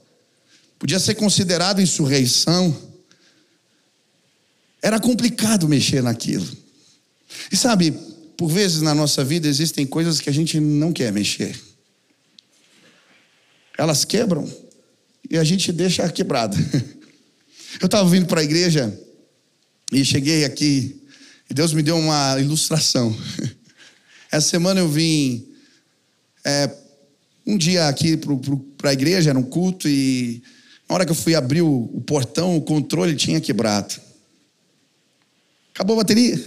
podia 0.82 1.00
ser 1.00 1.14
considerado 1.14 1.80
insurreição. 1.80 2.76
Era 4.82 5.00
complicado 5.00 5.70
mexer 5.70 6.02
naquilo. 6.02 6.58
E 7.52 7.56
sabe, 7.56 7.92
por 8.36 8.50
vezes 8.50 8.82
na 8.82 8.96
nossa 8.96 9.24
vida 9.24 9.48
existem 9.48 9.86
coisas 9.86 10.20
que 10.20 10.28
a 10.28 10.34
gente 10.34 10.60
não 10.60 10.92
quer 10.92 11.14
mexer. 11.14 11.56
Elas 13.78 14.04
quebram 14.04 14.52
e 15.30 15.38
a 15.38 15.44
gente 15.44 15.72
deixa 15.72 16.10
quebrada. 16.10 16.58
Eu 17.80 17.86
estava 17.86 18.10
vindo 18.10 18.26
para 18.26 18.42
a 18.42 18.44
igreja 18.44 18.92
e 19.92 20.04
cheguei 20.04 20.46
aqui 20.46 21.00
e 21.48 21.54
Deus 21.54 21.74
me 21.74 21.84
deu 21.84 21.96
uma 21.96 22.40
ilustração. 22.40 23.16
Essa 24.32 24.50
semana 24.50 24.80
eu 24.80 24.90
vim 24.90 25.46
é, 26.44 26.74
um 27.46 27.58
dia 27.58 27.88
aqui 27.88 28.18
para 28.78 28.90
a 28.90 28.94
igreja, 28.94 29.30
era 29.30 29.38
um 29.38 29.44
culto, 29.44 29.88
e 29.88 30.42
na 30.92 30.96
hora 30.96 31.06
que 31.06 31.12
eu 31.12 31.16
fui 31.16 31.34
abrir 31.36 31.62
o, 31.62 31.90
o 31.94 32.02
portão, 32.02 32.58
o 32.58 32.62
controle 32.62 33.16
tinha 33.16 33.40
quebrado. 33.40 33.96
Acabou 35.74 35.94
a 35.94 36.04
bateria. 36.04 36.38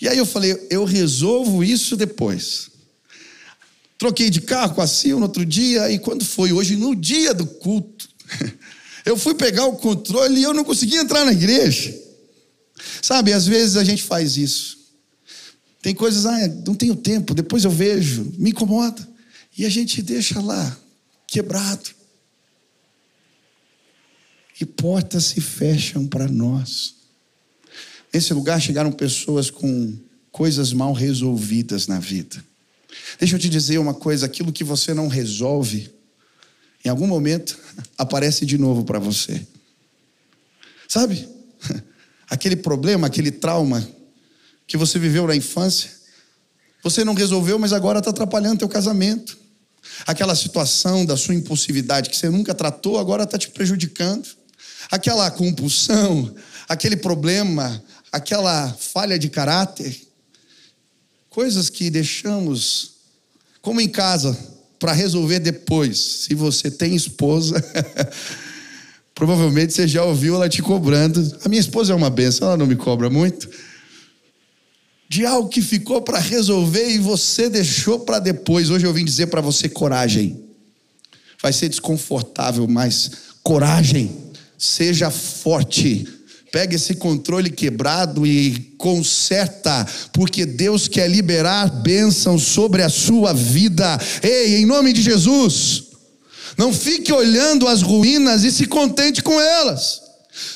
E 0.00 0.08
aí 0.08 0.16
eu 0.16 0.24
falei, 0.24 0.56
eu 0.70 0.84
resolvo 0.84 1.64
isso 1.64 1.96
depois. 1.96 2.70
Troquei 3.98 4.30
de 4.30 4.40
carro 4.40 4.76
com 4.76 4.80
a 4.80 4.86
Sil 4.86 5.18
no 5.18 5.24
outro 5.24 5.44
dia, 5.44 5.90
e 5.90 5.98
quando 5.98 6.24
foi 6.24 6.52
hoje, 6.52 6.76
no 6.76 6.94
dia 6.94 7.34
do 7.34 7.44
culto, 7.44 8.08
eu 9.04 9.16
fui 9.16 9.34
pegar 9.34 9.66
o 9.66 9.74
controle 9.76 10.38
e 10.38 10.44
eu 10.44 10.54
não 10.54 10.62
consegui 10.62 10.94
entrar 10.94 11.24
na 11.24 11.32
igreja. 11.32 12.00
Sabe, 13.02 13.32
às 13.32 13.44
vezes 13.44 13.76
a 13.76 13.82
gente 13.82 14.04
faz 14.04 14.36
isso. 14.36 14.78
Tem 15.82 15.96
coisas, 15.96 16.26
ah, 16.26 16.46
não 16.64 16.76
tenho 16.76 16.94
tempo, 16.94 17.34
depois 17.34 17.64
eu 17.64 17.72
vejo, 17.72 18.32
me 18.38 18.50
incomoda. 18.50 19.04
E 19.58 19.66
a 19.66 19.68
gente 19.68 20.00
deixa 20.00 20.40
lá, 20.40 20.78
quebrado 21.26 22.03
e 24.60 24.64
portas 24.64 25.24
se 25.24 25.40
fecham 25.40 26.06
para 26.06 26.28
nós. 26.28 26.94
Nesse 28.12 28.32
lugar 28.32 28.60
chegaram 28.60 28.92
pessoas 28.92 29.50
com 29.50 29.98
coisas 30.30 30.72
mal 30.72 30.92
resolvidas 30.92 31.86
na 31.86 31.98
vida. 31.98 32.44
Deixa 33.18 33.34
eu 33.34 33.38
te 33.38 33.48
dizer 33.48 33.78
uma 33.78 33.94
coisa: 33.94 34.26
aquilo 34.26 34.52
que 34.52 34.62
você 34.62 34.94
não 34.94 35.08
resolve, 35.08 35.90
em 36.84 36.88
algum 36.88 37.06
momento 37.06 37.58
aparece 37.98 38.46
de 38.46 38.56
novo 38.56 38.84
para 38.84 38.98
você. 38.98 39.44
Sabe? 40.88 41.28
Aquele 42.30 42.56
problema, 42.56 43.06
aquele 43.06 43.30
trauma 43.30 43.86
que 44.66 44.78
você 44.78 44.98
viveu 44.98 45.26
na 45.26 45.36
infância, 45.36 45.90
você 46.82 47.04
não 47.04 47.12
resolveu, 47.12 47.58
mas 47.58 47.72
agora 47.72 47.98
está 47.98 48.10
atrapalhando 48.10 48.60
teu 48.60 48.68
casamento. 48.68 49.38
Aquela 50.06 50.34
situação 50.34 51.04
da 51.04 51.16
sua 51.18 51.34
impulsividade 51.34 52.08
que 52.08 52.16
você 52.16 52.30
nunca 52.30 52.54
tratou, 52.54 52.98
agora 52.98 53.24
está 53.24 53.36
te 53.36 53.50
prejudicando 53.50 54.26
aquela 54.94 55.28
compulsão, 55.28 56.32
aquele 56.68 56.96
problema, 56.96 57.82
aquela 58.12 58.72
falha 58.72 59.18
de 59.18 59.28
caráter, 59.28 60.00
coisas 61.28 61.68
que 61.68 61.90
deixamos, 61.90 62.92
como 63.60 63.80
em 63.80 63.88
casa, 63.88 64.38
para 64.78 64.92
resolver 64.92 65.40
depois. 65.40 65.98
Se 65.98 66.34
você 66.34 66.70
tem 66.70 66.94
esposa, 66.94 67.56
provavelmente 69.16 69.72
você 69.72 69.88
já 69.88 70.04
ouviu 70.04 70.36
ela 70.36 70.48
te 70.48 70.62
cobrando. 70.62 71.38
A 71.44 71.48
minha 71.48 71.60
esposa 71.60 71.92
é 71.92 71.96
uma 71.96 72.10
benção, 72.10 72.46
ela 72.46 72.56
não 72.56 72.66
me 72.66 72.76
cobra 72.76 73.10
muito. 73.10 73.50
De 75.08 75.26
algo 75.26 75.48
que 75.48 75.60
ficou 75.60 76.02
para 76.02 76.20
resolver 76.20 76.88
e 76.88 76.98
você 76.98 77.50
deixou 77.50 77.98
para 78.00 78.20
depois. 78.20 78.70
Hoje 78.70 78.86
eu 78.86 78.94
vim 78.94 79.04
dizer 79.04 79.26
para 79.26 79.40
você 79.40 79.68
coragem. 79.68 80.40
Vai 81.42 81.52
ser 81.52 81.68
desconfortável, 81.68 82.68
mas 82.68 83.10
coragem. 83.42 84.23
Seja 84.64 85.10
forte. 85.10 86.08
Pega 86.50 86.76
esse 86.76 86.94
controle 86.94 87.50
quebrado 87.50 88.26
e 88.26 88.74
conserta, 88.78 89.86
porque 90.10 90.46
Deus 90.46 90.88
quer 90.88 91.10
liberar 91.10 91.68
bênção 91.82 92.38
sobre 92.38 92.82
a 92.82 92.88
sua 92.88 93.34
vida. 93.34 94.00
Ei, 94.22 94.56
em 94.56 94.64
nome 94.64 94.94
de 94.94 95.02
Jesus, 95.02 95.84
não 96.56 96.72
fique 96.72 97.12
olhando 97.12 97.68
as 97.68 97.82
ruínas 97.82 98.42
e 98.42 98.50
se 98.50 98.66
contente 98.66 99.22
com 99.22 99.38
elas. 99.38 100.00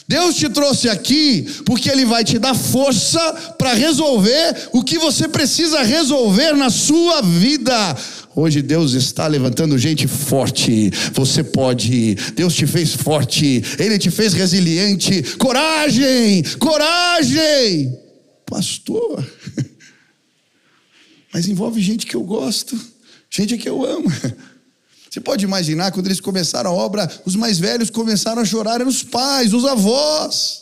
Deus 0.08 0.36
te 0.36 0.48
trouxe 0.48 0.88
aqui 0.88 1.46
porque 1.66 1.90
Ele 1.90 2.04
vai 2.04 2.24
te 2.24 2.38
dar 2.38 2.54
força 2.54 3.54
para 3.58 3.74
resolver 3.74 4.70
o 4.72 4.82
que 4.82 4.98
você 4.98 5.28
precisa 5.28 5.82
resolver 5.82 6.54
na 6.54 6.70
sua 6.70 7.20
vida. 7.20 7.96
Hoje 8.40 8.62
Deus 8.62 8.92
está 8.92 9.26
levantando 9.26 9.76
gente 9.76 10.06
forte. 10.06 10.92
Você 11.12 11.42
pode. 11.42 12.14
Deus 12.36 12.54
te 12.54 12.68
fez 12.68 12.94
forte. 12.94 13.64
Ele 13.80 13.98
te 13.98 14.12
fez 14.12 14.32
resiliente. 14.32 15.24
Coragem! 15.38 16.44
Coragem! 16.56 17.98
Pastor. 18.46 19.28
Mas 21.34 21.48
envolve 21.48 21.82
gente 21.82 22.06
que 22.06 22.14
eu 22.14 22.22
gosto, 22.22 22.80
gente 23.28 23.58
que 23.58 23.68
eu 23.68 23.84
amo. 23.84 24.06
Você 25.10 25.20
pode 25.20 25.44
imaginar 25.44 25.90
quando 25.90 26.06
eles 26.06 26.20
começaram 26.20 26.70
a 26.70 26.74
obra, 26.74 27.10
os 27.24 27.34
mais 27.34 27.58
velhos 27.58 27.90
começaram 27.90 28.40
a 28.40 28.44
chorar, 28.44 28.76
eram 28.76 28.86
os 28.86 29.02
pais, 29.02 29.52
os 29.52 29.64
avós. 29.64 30.60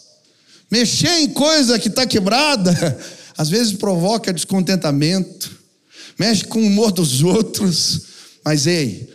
Mexer 0.70 1.20
em 1.20 1.28
coisa 1.28 1.78
que 1.78 1.88
está 1.88 2.06
quebrada, 2.06 2.72
às 3.36 3.50
vezes 3.50 3.74
provoca 3.74 4.32
descontentamento 4.32 5.65
mexe 6.18 6.44
com 6.44 6.60
o 6.60 6.66
humor 6.66 6.92
dos 6.92 7.22
outros, 7.22 8.02
mas 8.44 8.66
ei, 8.66 9.08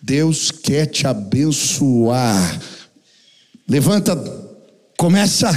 Deus 0.00 0.50
quer 0.50 0.86
te 0.86 1.06
abençoar. 1.06 2.60
Levanta, 3.68 4.16
começa, 4.96 5.50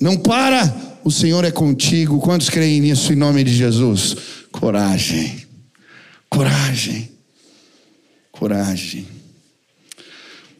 não 0.00 0.16
para, 0.16 1.00
o 1.04 1.10
Senhor 1.10 1.44
é 1.44 1.50
contigo. 1.50 2.20
Quantos 2.20 2.50
creem 2.50 2.80
nisso 2.80 3.12
em 3.12 3.16
nome 3.16 3.44
de 3.44 3.54
Jesus? 3.54 4.16
Coragem, 4.50 5.46
coragem, 6.28 7.10
coragem. 8.32 9.06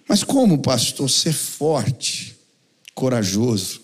Mas 0.09 0.23
como, 0.23 0.59
pastor, 0.59 1.11
ser 1.11 1.33
forte, 1.33 2.37
corajoso? 2.95 3.81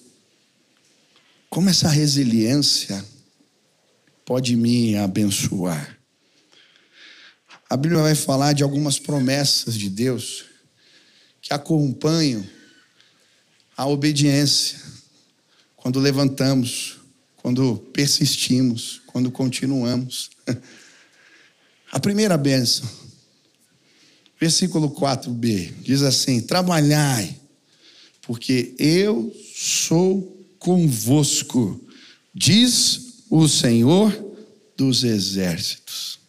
Como 1.51 1.69
essa 1.69 1.89
resiliência 1.89 3.05
pode 4.25 4.57
me 4.57 4.97
abençoar. 4.97 5.99
A 7.69 7.77
Bíblia 7.77 8.03
vai 8.03 8.15
falar 8.15 8.53
de 8.53 8.63
algumas 8.63 8.99
promessas 8.99 9.75
de 9.75 9.89
Deus 9.89 10.45
que 11.41 11.55
acompanham 11.55 12.47
a 13.77 13.87
obediência, 13.87 14.79
quando 15.77 15.99
levantamos, 15.99 16.99
quando 17.37 17.77
persistimos, 17.93 19.01
quando 19.07 19.31
continuamos. 19.31 20.31
A 21.91 22.01
primeira 22.01 22.39
bênção, 22.39 22.89
versículo 24.41 24.91
4b, 24.91 25.73
diz 25.83 26.03
assim: 26.03 26.41
Trabalhai, 26.41 27.39
porque 28.23 28.75
eu 28.79 29.35
sou 29.55 30.47
convosco, 30.59 31.79
diz 32.35 33.02
o 33.35 33.49
Senhor 33.49 34.13
dos 34.77 35.05
exércitos. 35.05 36.21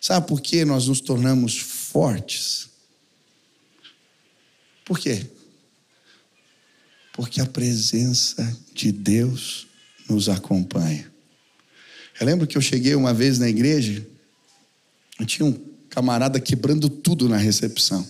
Sabe 0.00 0.28
por 0.28 0.40
que 0.40 0.64
nós 0.64 0.86
nos 0.86 1.00
tornamos 1.00 1.58
fortes? 1.58 2.68
Por 4.84 5.00
quê? 5.00 5.26
Porque 7.12 7.40
a 7.40 7.46
presença 7.46 8.56
de 8.72 8.92
Deus 8.92 9.66
nos 10.08 10.28
acompanha. 10.28 11.10
Eu 12.20 12.24
lembro 12.24 12.46
que 12.46 12.56
eu 12.56 12.62
cheguei 12.62 12.94
uma 12.94 13.12
vez 13.12 13.40
na 13.40 13.48
igreja, 13.48 14.06
e 15.18 15.26
tinha 15.26 15.44
um 15.44 15.52
camarada 15.88 16.38
quebrando 16.38 16.88
tudo 16.88 17.28
na 17.28 17.36
recepção. 17.36 18.06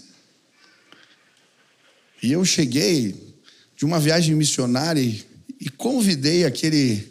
E 2.23 2.31
eu 2.31 2.45
cheguei 2.45 3.35
de 3.75 3.87
uma 3.87 3.99
viagem 3.99 4.35
missionária 4.35 5.01
e 5.59 5.71
convidei 5.71 6.45
aquele 6.45 7.10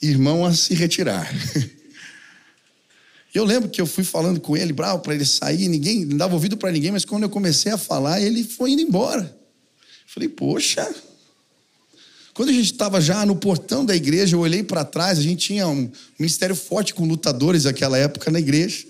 irmão 0.00 0.44
a 0.44 0.54
se 0.54 0.74
retirar. 0.74 1.32
Eu 3.34 3.44
lembro 3.44 3.68
que 3.68 3.80
eu 3.80 3.86
fui 3.86 4.02
falando 4.02 4.40
com 4.40 4.56
ele, 4.56 4.72
bravo, 4.72 5.00
para 5.00 5.14
ele 5.14 5.24
sair, 5.24 5.68
ninguém 5.68 6.04
não 6.04 6.16
dava 6.16 6.34
ouvido 6.34 6.56
para 6.56 6.72
ninguém, 6.72 6.90
mas 6.90 7.04
quando 7.04 7.24
eu 7.24 7.28
comecei 7.28 7.70
a 7.70 7.78
falar, 7.78 8.20
ele 8.20 8.42
foi 8.42 8.70
indo 8.70 8.82
embora. 8.82 9.36
Falei, 10.06 10.28
poxa. 10.28 10.92
Quando 12.32 12.48
a 12.48 12.52
gente 12.52 12.72
estava 12.72 13.00
já 13.00 13.26
no 13.26 13.36
portão 13.36 13.84
da 13.84 13.94
igreja, 13.94 14.34
eu 14.34 14.40
olhei 14.40 14.62
para 14.62 14.84
trás, 14.84 15.18
a 15.18 15.22
gente 15.22 15.46
tinha 15.48 15.68
um 15.68 15.90
ministério 16.18 16.56
forte 16.56 16.94
com 16.94 17.04
lutadores 17.04 17.64
naquela 17.64 17.98
época 17.98 18.30
na 18.30 18.40
igreja. 18.40 18.86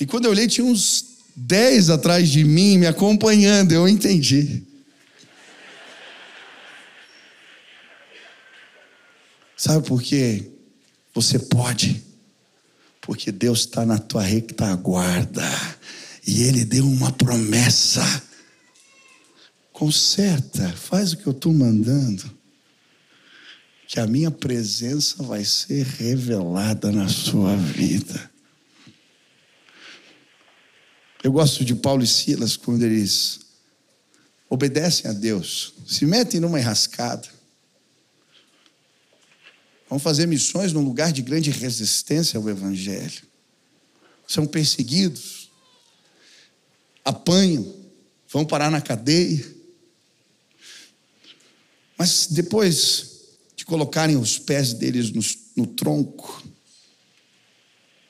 E 0.00 0.06
quando 0.06 0.26
eu 0.26 0.30
olhei, 0.30 0.46
tinha 0.46 0.64
uns 0.64 1.04
dez 1.34 1.90
atrás 1.90 2.28
de 2.28 2.44
mim 2.44 2.78
me 2.78 2.86
acompanhando, 2.86 3.72
eu 3.72 3.88
entendi. 3.88 4.62
Sabe 9.56 9.86
por 9.86 10.02
quê? 10.02 10.50
Você 11.14 11.38
pode, 11.38 12.02
porque 13.00 13.30
Deus 13.30 13.60
está 13.60 13.86
na 13.86 13.98
tua 13.98 14.22
retaguarda 14.22 15.48
e 16.26 16.42
Ele 16.42 16.64
deu 16.64 16.86
uma 16.86 17.12
promessa. 17.12 18.02
Conserta, 19.72 20.68
faz 20.72 21.12
o 21.12 21.16
que 21.16 21.26
eu 21.26 21.32
estou 21.32 21.52
mandando, 21.52 22.30
que 23.86 24.00
a 24.00 24.06
minha 24.06 24.30
presença 24.30 25.22
vai 25.22 25.44
ser 25.44 25.84
revelada 25.84 26.90
na 26.90 27.08
sua 27.08 27.56
vida. 27.56 28.30
Eu 31.22 31.32
gosto 31.32 31.64
de 31.64 31.74
Paulo 31.74 32.02
e 32.02 32.06
Silas 32.06 32.56
quando 32.56 32.82
eles 32.82 33.40
obedecem 34.48 35.10
a 35.10 35.14
Deus, 35.14 35.74
se 35.86 36.04
metem 36.06 36.38
numa 36.38 36.60
enrascada, 36.60 37.26
vão 39.88 39.98
fazer 39.98 40.26
missões 40.26 40.72
num 40.72 40.82
lugar 40.82 41.12
de 41.12 41.22
grande 41.22 41.50
resistência 41.50 42.38
ao 42.38 42.48
Evangelho, 42.48 43.22
são 44.26 44.46
perseguidos, 44.46 45.50
apanham, 47.04 47.74
vão 48.28 48.44
parar 48.44 48.70
na 48.70 48.80
cadeia, 48.80 49.44
mas 51.96 52.26
depois 52.26 53.14
de 53.54 53.64
colocarem 53.64 54.16
os 54.16 54.38
pés 54.38 54.72
deles 54.72 55.10
no, 55.10 55.22
no 55.56 55.66
tronco, 55.66 56.42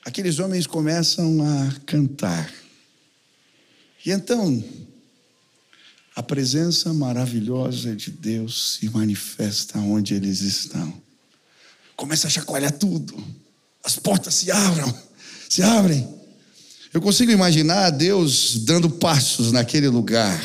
aqueles 0.04 0.38
homens 0.38 0.66
começam 0.66 1.42
a 1.42 1.80
cantar. 1.86 2.52
E 4.04 4.10
então, 4.10 4.62
a 6.14 6.22
presença 6.22 6.92
maravilhosa 6.92 7.96
de 7.96 8.10
Deus 8.10 8.76
se 8.76 8.88
manifesta 8.88 9.78
onde 9.78 10.14
eles 10.14 10.40
estão. 10.40 11.03
Começa 11.96 12.26
a 12.26 12.30
chacoalhar 12.30 12.72
tudo. 12.72 13.16
As 13.84 13.96
portas 13.96 14.34
se 14.34 14.50
abrem, 14.50 14.94
se 15.48 15.62
abrem. 15.62 16.08
Eu 16.92 17.00
consigo 17.00 17.32
imaginar 17.32 17.90
Deus 17.90 18.56
dando 18.64 18.88
passos 18.88 19.52
naquele 19.52 19.88
lugar. 19.88 20.40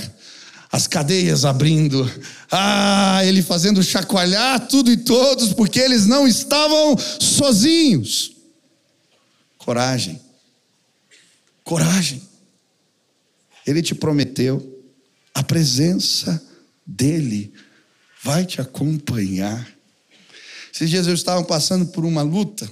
As 0.71 0.87
cadeias 0.87 1.45
abrindo. 1.45 2.09
Ah, 2.51 3.21
ele 3.23 3.41
fazendo 3.41 3.83
chacoalhar 3.83 4.67
tudo 4.67 4.91
e 4.91 4.97
todos, 4.97 5.53
porque 5.53 5.79
eles 5.79 6.05
não 6.05 6.27
estavam 6.27 6.95
sozinhos. 7.19 8.31
Coragem. 9.57 10.19
Coragem. 11.63 12.21
Ele 13.65 13.83
te 13.83 13.93
prometeu, 13.93 14.83
a 15.33 15.43
presença 15.43 16.43
dele 16.85 17.53
vai 18.23 18.43
te 18.45 18.59
acompanhar. 18.59 19.78
Esses 20.79 20.91
dias 20.91 21.07
eu 21.07 21.13
estava 21.13 21.43
passando 21.43 21.87
por 21.87 22.05
uma 22.05 22.21
luta, 22.21 22.71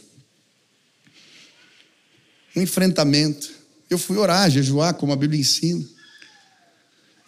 um 2.56 2.62
enfrentamento. 2.62 3.52
Eu 3.90 3.98
fui 3.98 4.16
orar, 4.16 4.50
jejuar, 4.50 4.94
como 4.94 5.12
a 5.12 5.16
Bíblia 5.18 5.42
ensina. 5.42 5.86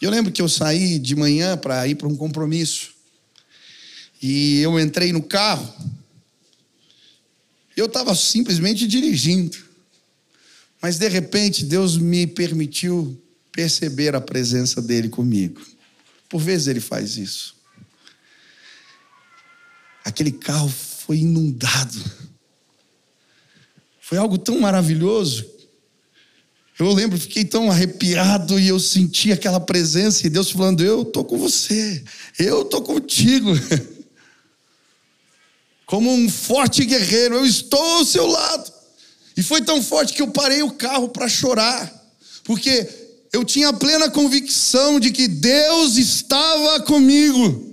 Eu 0.02 0.10
lembro 0.10 0.32
que 0.32 0.42
eu 0.42 0.48
saí 0.48 0.98
de 0.98 1.18
manhã 1.18 1.58
para 1.58 1.86
ir 1.86 1.96
para 1.96 2.08
um 2.08 2.15
compromisso. 2.15 2.92
E 4.22 4.62
eu 4.62 4.80
entrei 4.80 5.12
no 5.12 5.22
carro. 5.22 5.70
Eu 7.76 7.88
estava 7.88 8.15
simplesmente 8.15 8.88
dirigindo. 8.88 9.58
Mas 10.82 10.98
de 10.98 11.10
repente 11.10 11.65
Deus 11.65 11.98
me 11.98 12.26
permitiu 12.26 13.22
perceber 13.52 14.15
a 14.15 14.22
presença 14.22 14.82
dele 14.82 15.10
comigo. 15.10 15.60
Por 16.30 16.39
vezes 16.39 16.68
ele 16.68 16.80
faz 16.80 17.18
isso. 17.18 17.59
Aquele 20.04 20.32
carro 20.32 20.70
foi 20.70 21.20
inundado. 21.20 22.04
Foi 24.02 24.18
algo 24.18 24.38
tão 24.38 24.60
maravilhoso. 24.60 25.46
Eu 26.80 26.94
lembro, 26.94 27.20
fiquei 27.20 27.44
tão 27.44 27.70
arrepiado 27.70 28.58
e 28.58 28.70
eu 28.70 28.80
senti 28.80 29.34
aquela 29.34 29.60
presença 29.60 30.26
e 30.26 30.30
Deus 30.30 30.50
falando: 30.50 30.84
Eu 30.84 31.02
estou 31.02 31.26
com 31.26 31.38
você, 31.38 32.04
eu 32.40 32.62
estou 32.62 32.82
contigo. 32.82 33.52
Como 35.86 36.10
um 36.12 36.30
forte 36.30 36.86
guerreiro, 36.86 37.36
eu 37.36 37.46
estou 37.46 37.82
ao 37.82 38.06
seu 38.06 38.26
lado. 38.26 38.72
E 39.36 39.44
foi 39.44 39.62
tão 39.62 39.84
forte 39.84 40.14
que 40.14 40.22
eu 40.22 40.30
parei 40.30 40.64
o 40.64 40.72
carro 40.72 41.10
para 41.10 41.28
chorar, 41.28 41.92
porque 42.44 42.88
eu 43.32 43.44
tinha 43.44 43.74
plena 43.74 44.10
convicção 44.10 45.00
de 45.00 45.12
que 45.12 45.28
Deus 45.28 45.98
estava 45.98 46.80
comigo. 46.82 47.68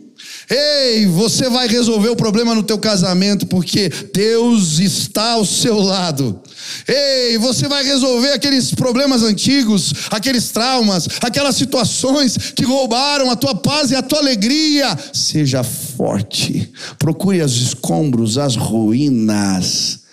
Ei, 0.48 1.06
você 1.06 1.48
vai 1.48 1.66
resolver 1.66 2.08
o 2.08 2.16
problema 2.16 2.54
no 2.54 2.62
teu 2.62 2.78
casamento 2.78 3.46
porque 3.46 3.88
Deus 4.14 4.78
está 4.78 5.32
ao 5.32 5.44
seu 5.44 5.80
lado. 5.80 6.40
Ei, 6.86 7.36
você 7.38 7.66
vai 7.68 7.84
resolver 7.84 8.32
aqueles 8.32 8.72
problemas 8.72 9.22
antigos, 9.22 9.92
aqueles 10.10 10.50
traumas, 10.50 11.08
aquelas 11.20 11.56
situações 11.56 12.36
que 12.54 12.64
roubaram 12.64 13.30
a 13.30 13.36
tua 13.36 13.54
paz 13.54 13.90
e 13.90 13.96
a 13.96 14.02
tua 14.02 14.20
alegria. 14.20 14.96
Seja 15.12 15.64
forte. 15.64 16.72
Procure 16.98 17.42
os 17.42 17.56
escombros, 17.56 18.38
as 18.38 18.56
ruínas 18.56 20.06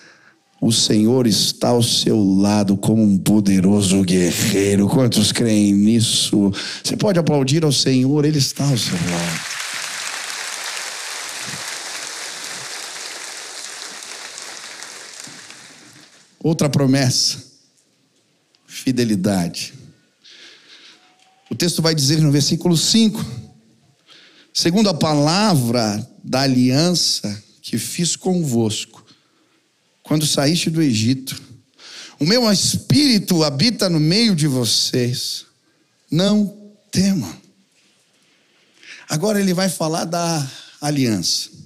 o 0.64 0.72
Senhor 0.72 1.28
está 1.28 1.70
ao 1.70 1.84
seu 1.84 2.24
lado 2.24 2.78
como 2.78 3.04
um 3.04 3.18
poderoso 3.18 4.02
guerreiro. 4.02 4.88
Quantos 4.88 5.34
creem 5.34 5.74
nisso? 5.74 6.54
Você 6.82 6.96
pode 6.96 7.20
aplaudir 7.20 7.66
ao 7.66 7.72
Senhor, 7.72 8.24
Ele 8.24 8.38
está 8.38 8.64
ao 8.64 8.78
seu 8.78 8.94
lado. 8.94 9.53
Outra 16.44 16.70
promessa: 16.70 17.42
fidelidade. 18.68 19.74
O 21.50 21.56
texto 21.56 21.82
vai 21.82 21.96
dizer 21.96 22.20
no 22.20 22.32
versículo 22.32 22.76
5: 22.76 23.26
segundo 24.54 24.90
a 24.90 24.94
palavra 24.94 26.06
da 26.22 26.42
aliança 26.42 27.42
que 27.62 27.78
fiz 27.78 28.18
convosco 28.18 29.06
quando 30.04 30.28
saíste 30.28 30.70
do 30.70 30.82
Egito. 30.82 31.42
O 32.20 32.26
meu 32.26 32.52
espírito 32.52 33.44
habita 33.44 33.90
no 33.90 34.00
meio 34.00 34.36
de 34.36 34.48
vocês. 34.48 35.46
Não 36.12 36.74
temam. 36.92 37.34
Agora 39.10 39.40
ele 39.40 39.54
vai 39.54 39.70
falar 39.70 40.06
da 40.06 40.52
aliança. 40.82 41.63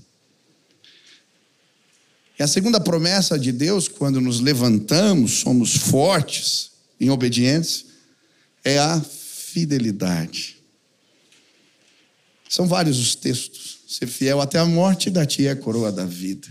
E 2.39 2.43
a 2.43 2.47
segunda 2.47 2.79
promessa 2.79 3.37
de 3.37 3.51
Deus, 3.51 3.87
quando 3.87 4.21
nos 4.21 4.39
levantamos, 4.39 5.39
somos 5.39 5.75
fortes 5.75 6.71
em 6.99 7.09
obediência, 7.09 7.85
é 8.63 8.77
a 8.77 9.01
fidelidade. 9.01 10.57
São 12.49 12.67
vários 12.67 12.99
os 12.99 13.15
textos. 13.15 13.77
Ser 13.87 14.07
fiel 14.07 14.41
até 14.41 14.59
a 14.59 14.65
morte, 14.65 15.09
da 15.09 15.25
ti 15.25 15.47
é 15.47 15.51
a 15.51 15.55
coroa 15.55 15.91
da 15.91 16.05
vida. 16.05 16.47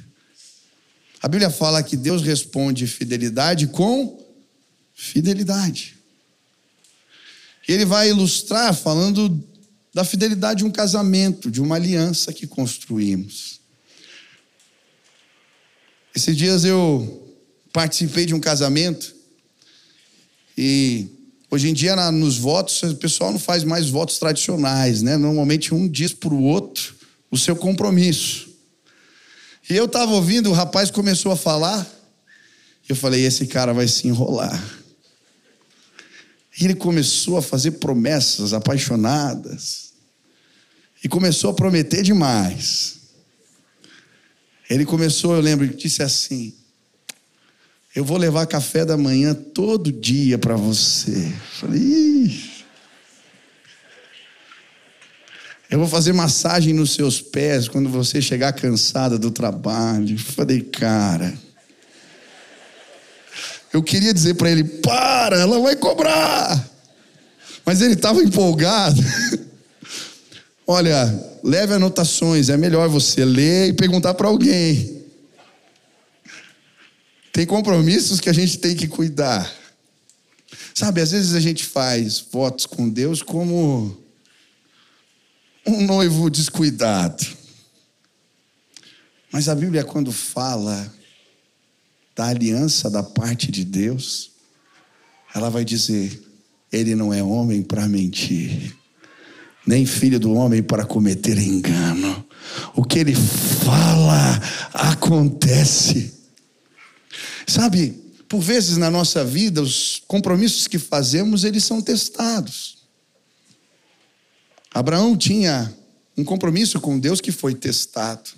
A 1.23 1.29
Bíblia 1.29 1.51
fala 1.51 1.83
que 1.83 1.97
Deus 1.97 2.23
responde 2.23 2.87
fidelidade 2.87 3.67
com 3.69 4.25
fidelidade. 4.95 5.97
E 7.69 7.73
ele 7.73 7.85
vai 7.85 8.11
ilustrar 8.11 8.75
falando 8.75 9.43
da 9.93 10.05
fidelidade 10.05 10.59
de 10.59 10.65
um 10.65 10.71
casamento, 10.71 11.51
de 11.51 11.61
uma 11.61 11.77
aliança 11.77 12.33
que 12.33 12.47
construímos. 12.47 13.61
Esses 16.17 16.35
dias 16.35 16.65
eu 16.65 17.37
participei 17.75 18.25
de 18.25 18.35
um 18.35 18.41
casamento 18.41 19.15
e 20.57 21.09
hoje 21.51 21.69
em 21.69 21.75
dia 21.75 22.11
nos 22.11 22.39
votos 22.39 22.83
o 22.85 22.97
pessoal 22.97 23.33
não 23.33 23.39
faz 23.39 23.65
mais 23.65 23.91
votos 23.91 24.19
tradicionais, 24.19 25.03
né? 25.03 25.19
Normalmente 25.19 25.75
um 25.75 25.87
diz 25.87 26.15
para 26.15 26.33
o 26.33 26.43
outro 26.43 26.97
o 27.31 27.37
seu 27.37 27.55
compromisso. 27.55 28.49
E 29.69 29.77
eu 29.77 29.85
estava 29.85 30.11
ouvindo, 30.13 30.49
o 30.49 30.55
rapaz 30.55 30.91
começou 30.91 31.33
a 31.33 31.37
falar, 31.37 31.87
e 32.89 32.93
eu 32.93 32.97
falei: 32.97 33.23
esse 33.23 33.47
cara 33.47 33.75
vai 33.75 33.87
se 33.87 34.09
enrolar. 34.09 34.65
E 36.59 36.65
ele 36.65 36.77
começou 36.77 37.37
a 37.37 37.43
fazer 37.43 37.73
promessas 37.73 38.55
apaixonadas. 38.55 39.93
E 41.05 41.09
começou 41.11 41.51
a 41.51 41.55
prometer 41.55 42.03
demais. 42.03 42.96
Ele 44.69 44.85
começou, 44.85 45.35
eu 45.35 45.41
lembro, 45.41 45.67
disse 45.69 46.03
assim: 46.03 46.55
Eu 47.95 48.05
vou 48.05 48.17
levar 48.17 48.47
café 48.47 48.85
da 48.85 48.97
manhã 48.97 49.35
todo 49.35 49.93
dia 49.93 50.39
para 50.39 50.57
você. 50.57 51.33
falei, 51.61 51.81
Ih. 51.81 52.57
Eu 55.69 55.81
vou 55.81 55.89
fazer 55.89 56.13
massagem 56.13 56.73
nos 56.73 56.93
seus 56.95 57.21
pés 57.21 57.67
quando 57.67 57.89
você 57.89 58.23
chegar 58.23 58.53
cansada 58.53 59.19
do 59.19 59.31
trabalho. 59.31 60.17
falei, 60.19 60.63
cara. 60.63 61.37
Eu 63.73 63.83
queria 63.83 64.15
dizer 64.15 64.35
para 64.35 64.51
ele: 64.51 64.65
para, 64.65 65.39
ela 65.41 65.61
vai 65.61 65.77
cobrar. 65.77 66.69
Mas 67.65 67.81
ele 67.81 67.95
estava 67.95 68.23
empolgado. 68.23 69.01
Olha, 70.67 71.39
leve 71.45 71.75
anotações, 71.75 72.49
é 72.49 72.57
melhor 72.57 72.89
você 72.89 73.25
ler 73.25 73.69
e 73.69 73.73
perguntar 73.73 74.15
para 74.15 74.27
alguém. 74.27 75.05
Tem 77.33 77.47
compromissos 77.47 78.19
que 78.19 78.29
a 78.29 78.33
gente 78.33 78.59
tem 78.59 78.75
que 78.75 78.89
cuidar. 78.89 79.55
Sabe, 80.75 81.01
às 81.01 81.13
vezes 81.13 81.35
a 81.35 81.41
gente 81.41 81.65
faz 81.65 82.19
votos 82.19 82.67
com 82.67 82.89
Deus 82.89 83.23
como 83.23 83.97
um 85.65 85.87
noivo 85.87 86.29
descuidado. 86.29 87.25
Mas 89.31 89.49
a 89.49 89.55
Bíblia, 89.55 89.85
quando 89.85 90.11
fala 90.11 90.93
da 92.15 92.27
aliança 92.27 92.91
da 92.91 93.03
parte 93.03 93.53
de 93.53 93.65
Deus, 93.65 94.33
ela 95.35 95.49
vai 95.49 95.65
dizer: 95.65 96.21
Ele 96.73 96.95
não 96.95 97.13
é 97.13 97.23
homem 97.23 97.63
para 97.63 97.87
mentir, 97.87 98.75
nem 99.67 99.85
filho 99.85 100.21
do 100.21 100.33
homem 100.33 100.63
para 100.63 100.85
cometer 100.85 101.37
engano. 101.39 102.25
O 102.75 102.85
que 102.85 102.99
ele 102.99 103.15
fala 103.15 104.41
acontece. 104.73 106.15
Sabe, 107.47 107.91
por 108.29 108.41
vezes 108.41 108.77
na 108.77 108.91
nossa 108.91 109.25
vida, 109.25 109.61
os 109.61 110.03
compromissos 110.07 110.69
que 110.69 110.79
fazemos, 110.79 111.45
eles 111.45 111.65
são 111.65 111.83
testados. 111.83 112.79
Abraão 114.73 115.17
tinha 115.17 115.75
um 116.17 116.25
compromisso 116.25 116.81
com 116.81 116.99
Deus 116.99 117.21
que 117.21 117.33
foi 117.33 117.55
testado. 117.55 118.31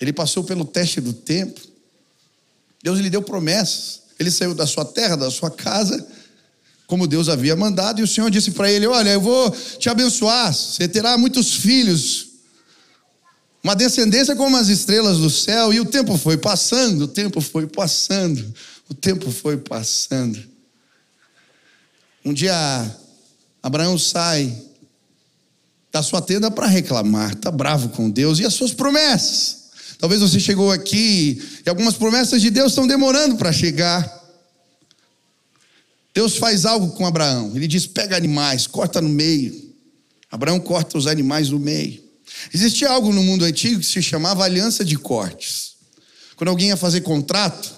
Ele 0.00 0.12
passou 0.12 0.44
pelo 0.44 0.64
teste 0.64 1.00
do 1.00 1.12
tempo. 1.12 1.60
Deus 2.82 2.98
lhe 2.98 3.10
deu 3.10 3.22
promessas. 3.22 4.02
Ele 4.18 4.30
saiu 4.30 4.54
da 4.54 4.66
sua 4.66 4.84
terra, 4.84 5.16
da 5.16 5.30
sua 5.30 5.50
casa, 5.50 6.06
como 6.86 7.06
Deus 7.06 7.28
havia 7.28 7.56
mandado, 7.56 8.00
e 8.00 8.04
o 8.04 8.06
Senhor 8.06 8.30
disse 8.30 8.50
para 8.50 8.70
ele: 8.70 8.86
Olha, 8.86 9.10
eu 9.10 9.20
vou 9.20 9.50
te 9.78 9.88
abençoar, 9.88 10.52
você 10.52 10.86
terá 10.86 11.16
muitos 11.16 11.54
filhos, 11.54 12.28
uma 13.62 13.74
descendência 13.74 14.36
como 14.36 14.56
as 14.56 14.68
estrelas 14.68 15.18
do 15.18 15.30
céu. 15.30 15.72
E 15.72 15.80
o 15.80 15.86
tempo 15.86 16.16
foi 16.18 16.36
passando, 16.36 17.04
o 17.04 17.08
tempo 17.08 17.40
foi 17.40 17.66
passando, 17.66 18.54
o 18.88 18.94
tempo 18.94 19.30
foi 19.30 19.56
passando. 19.56 20.38
Um 22.24 22.32
dia, 22.32 22.54
Abraão 23.62 23.98
sai 23.98 24.54
da 25.92 26.02
sua 26.02 26.20
tenda 26.20 26.50
para 26.50 26.66
reclamar, 26.66 27.32
está 27.32 27.50
bravo 27.50 27.90
com 27.90 28.10
Deus 28.10 28.38
e 28.40 28.44
as 28.44 28.54
suas 28.54 28.74
promessas. 28.74 29.64
Talvez 29.98 30.20
você 30.20 30.40
chegou 30.40 30.72
aqui 30.72 31.40
e 31.64 31.68
algumas 31.68 31.94
promessas 31.94 32.42
de 32.42 32.50
Deus 32.50 32.72
estão 32.72 32.86
demorando 32.86 33.36
para 33.36 33.52
chegar. 33.52 34.23
Deus 36.14 36.36
faz 36.36 36.64
algo 36.64 36.92
com 36.92 37.04
Abraão. 37.04 37.52
Ele 37.54 37.66
diz: 37.66 37.86
pega 37.86 38.16
animais, 38.16 38.66
corta 38.66 39.00
no 39.00 39.08
meio. 39.08 39.74
Abraão 40.30 40.60
corta 40.60 40.96
os 40.96 41.06
animais 41.06 41.50
no 41.50 41.58
meio. 41.58 42.02
Existia 42.52 42.88
algo 42.88 43.12
no 43.12 43.22
mundo 43.22 43.44
antigo 43.44 43.80
que 43.80 43.86
se 43.86 44.02
chamava 44.02 44.44
aliança 44.44 44.84
de 44.84 44.96
cortes. 44.96 45.74
Quando 46.36 46.48
alguém 46.48 46.68
ia 46.68 46.76
fazer 46.76 47.00
contrato, 47.02 47.72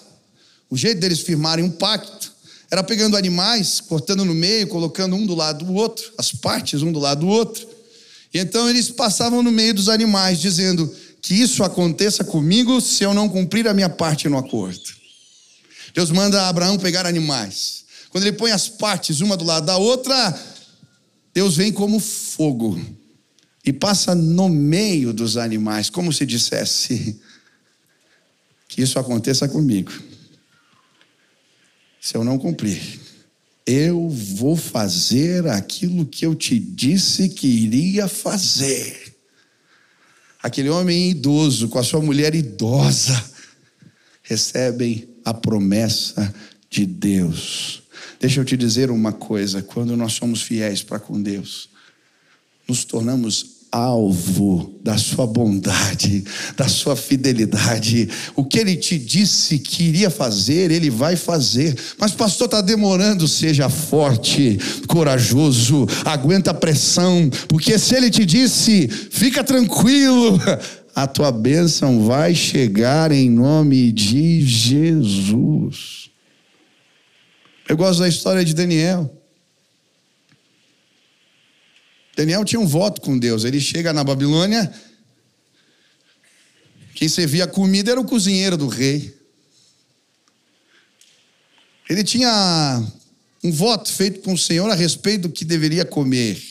o 0.71 0.77
jeito 0.77 1.01
deles 1.01 1.21
firmarem 1.21 1.65
um 1.65 1.71
pacto 1.71 2.33
era 2.71 2.83
pegando 2.83 3.17
animais, 3.17 3.81
cortando 3.81 4.25
no 4.25 4.35
meio, 4.35 4.67
colocando 4.67 5.15
um 5.15 5.25
do 5.25 5.35
lado 5.35 5.65
do 5.65 5.75
outro, 5.75 6.13
as 6.19 6.33
partes 6.33 6.83
um 6.83 6.91
do 6.91 6.99
lado 6.99 7.21
do 7.21 7.29
outro. 7.29 7.67
E 8.35 8.39
então 8.39 8.69
eles 8.69 8.91
passavam 8.91 9.43
no 9.43 9.53
meio 9.53 9.73
dos 9.73 9.89
animais, 9.89 10.41
dizendo: 10.41 10.93
que 11.27 11.35
isso 11.35 11.65
aconteça 11.65 12.23
comigo 12.23 12.81
se 12.81 13.03
eu 13.03 13.13
não 13.13 13.29
cumprir 13.29 13.67
a 13.67 13.75
minha 13.75 13.89
parte 13.89 14.29
no 14.29 14.39
acordo. 14.39 14.81
Deus 15.93 16.13
manda 16.13 16.49
Abraão 16.49 16.79
pegar 16.79 17.05
animais. 17.05 17.86
Quando 18.17 18.25
ele 18.25 18.37
põe 18.39 18.51
as 18.51 18.67
partes 18.67 19.21
uma 19.21 19.37
do 19.37 19.45
lado 19.45 19.67
da 19.67 19.77
outra, 19.77 20.43
Deus 21.35 21.55
vem 21.55 21.71
como 21.71 22.01
fogo 22.01 22.81
e 23.63 23.75
passa 23.75 24.15
no 24.15 24.49
meio 24.49 25.13
dos 25.13 25.37
animais, 25.37 25.91
como 25.91 26.11
se 26.11 26.25
dissesse: 26.25 27.21
que 28.69 28.81
isso 28.81 28.99
aconteça 28.99 29.47
comigo. 29.47 29.93
Se 32.01 32.17
eu 32.17 32.25
não 32.25 32.39
cumprir, 32.39 32.99
eu 33.67 34.09
vou 34.09 34.57
fazer 34.57 35.47
aquilo 35.49 36.07
que 36.07 36.25
eu 36.25 36.35
te 36.35 36.59
disse 36.59 37.29
que 37.29 37.47
iria 37.47 38.09
fazer 38.09 39.15
aquele 40.43 40.71
homem 40.71 41.11
idoso 41.11 41.69
com 41.69 41.79
a 41.79 41.85
sua 41.85 42.01
mulher 42.01 42.35
idosa 42.35 43.31
recebem 44.23 45.07
a 45.23 45.35
promessa 45.35 46.35
de 46.71 46.87
Deus. 46.87 47.86
Deixa 48.21 48.41
eu 48.41 48.45
te 48.45 48.57
dizer 48.57 48.91
uma 48.91 49.13
coisa: 49.13 49.63
quando 49.63 49.97
nós 49.97 50.13
somos 50.15 50.43
fiéis 50.43 50.83
para 50.83 50.99
com 50.99 51.21
Deus, 51.21 51.69
nos 52.69 52.85
tornamos 52.85 53.57
alvo 53.71 54.75
da 54.83 54.97
sua 54.97 55.27
bondade, 55.27 56.25
da 56.57 56.67
sua 56.69 56.97
fidelidade. 56.97 58.09
O 58.35 58.45
que 58.45 58.59
ele 58.59 58.77
te 58.77 58.99
disse 58.99 59.59
que 59.59 59.85
iria 59.85 60.09
fazer, 60.09 60.71
ele 60.71 60.89
vai 60.89 61.17
fazer. 61.17 61.77
Mas 61.99 62.13
pastor 62.13 62.47
está 62.47 62.61
demorando, 62.61 63.29
seja 63.29 63.69
forte, 63.69 64.59
corajoso, 64.87 65.87
aguenta 66.05 66.53
a 66.53 66.55
pressão, 66.55 67.29
porque 67.49 67.79
se 67.79 67.95
ele 67.95 68.11
te 68.11 68.25
disse, 68.25 68.89
fica 68.89 69.45
tranquilo, 69.45 70.41
a 70.95 71.07
tua 71.07 71.31
bênção 71.31 72.07
vai 72.07 72.35
chegar 72.35 73.13
em 73.13 73.29
nome 73.29 73.93
de 73.93 74.41
Jesus. 74.41 76.06
Eu 77.69 77.77
gosto 77.77 77.99
da 77.99 78.09
história 78.09 78.45
de 78.45 78.55
Daniel. 78.55 79.13
Daniel 82.17 82.45
tinha 82.45 82.61
um 82.61 82.67
voto 82.67 83.01
com 83.01 83.19
Deus. 83.19 83.45
Ele 83.45 83.61
chega 83.61 83.93
na 83.93 84.05
Babilônia, 84.05 84.73
quem 86.95 87.09
servia 87.09 87.45
a 87.45 87.49
comida 87.49 87.91
era 87.91 88.01
o 88.01 88.05
cozinheiro 88.05 88.57
do 88.57 88.69
rei. 88.69 89.15
Ele 91.91 92.03
tinha 92.05 92.83
um 93.43 93.53
voto 93.53 93.93
feito 93.93 94.21
com 94.21 94.33
o 94.33 94.39
Senhor 94.39 94.71
a 94.71 94.75
respeito 94.75 95.23
do 95.23 95.31
que 95.31 95.45
deveria 95.45 95.85
comer. 95.85 96.43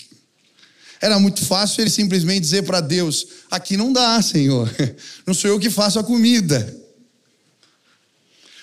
Era 1.02 1.18
muito 1.18 1.44
fácil 1.46 1.82
ele 1.82 1.90
simplesmente 1.90 2.42
dizer 2.42 2.64
para 2.64 2.82
Deus: 2.82 3.26
Aqui 3.50 3.78
não 3.78 3.92
dá, 3.92 4.22
Senhor, 4.22 4.70
não 5.26 5.34
sou 5.34 5.50
eu 5.50 5.60
que 5.60 5.70
faço 5.70 5.98
a 5.98 6.04
comida. 6.04 6.76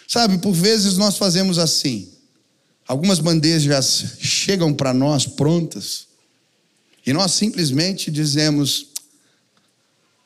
Sabe, 0.06 0.36
por 0.38 0.52
vezes 0.52 0.98
nós 0.98 1.16
fazemos 1.16 1.58
assim. 1.58 2.11
Algumas 2.86 3.20
bandejas 3.20 4.16
chegam 4.18 4.74
para 4.74 4.92
nós 4.92 5.26
prontas. 5.26 6.06
E 7.06 7.12
nós 7.12 7.32
simplesmente 7.32 8.10
dizemos: 8.10 8.88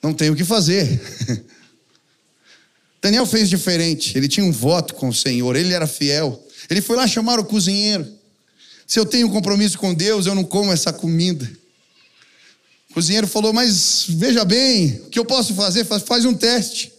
não 0.02 0.12
tem 0.12 0.30
o 0.30 0.36
que 0.36 0.44
fazer. 0.44 1.00
Daniel 3.00 3.26
fez 3.26 3.48
diferente, 3.48 4.16
ele 4.16 4.28
tinha 4.28 4.44
um 4.44 4.50
voto 4.50 4.94
com 4.94 5.08
o 5.08 5.14
Senhor, 5.14 5.54
ele 5.54 5.72
era 5.72 5.86
fiel. 5.86 6.42
Ele 6.68 6.80
foi 6.80 6.96
lá 6.96 7.06
chamar 7.06 7.38
o 7.38 7.44
cozinheiro. 7.44 8.06
Se 8.86 8.98
eu 8.98 9.06
tenho 9.06 9.26
um 9.26 9.30
compromisso 9.30 9.78
com 9.78 9.94
Deus, 9.94 10.26
eu 10.26 10.34
não 10.34 10.44
como 10.44 10.72
essa 10.72 10.92
comida. 10.92 11.48
O 12.90 12.94
cozinheiro 12.94 13.26
falou: 13.26 13.52
Mas 13.52 14.06
veja 14.08 14.44
bem, 14.44 15.02
o 15.06 15.10
que 15.10 15.18
eu 15.18 15.24
posso 15.24 15.54
fazer? 15.54 15.84
Faz, 15.84 16.02
faz 16.02 16.24
um 16.24 16.34
teste. 16.34 16.92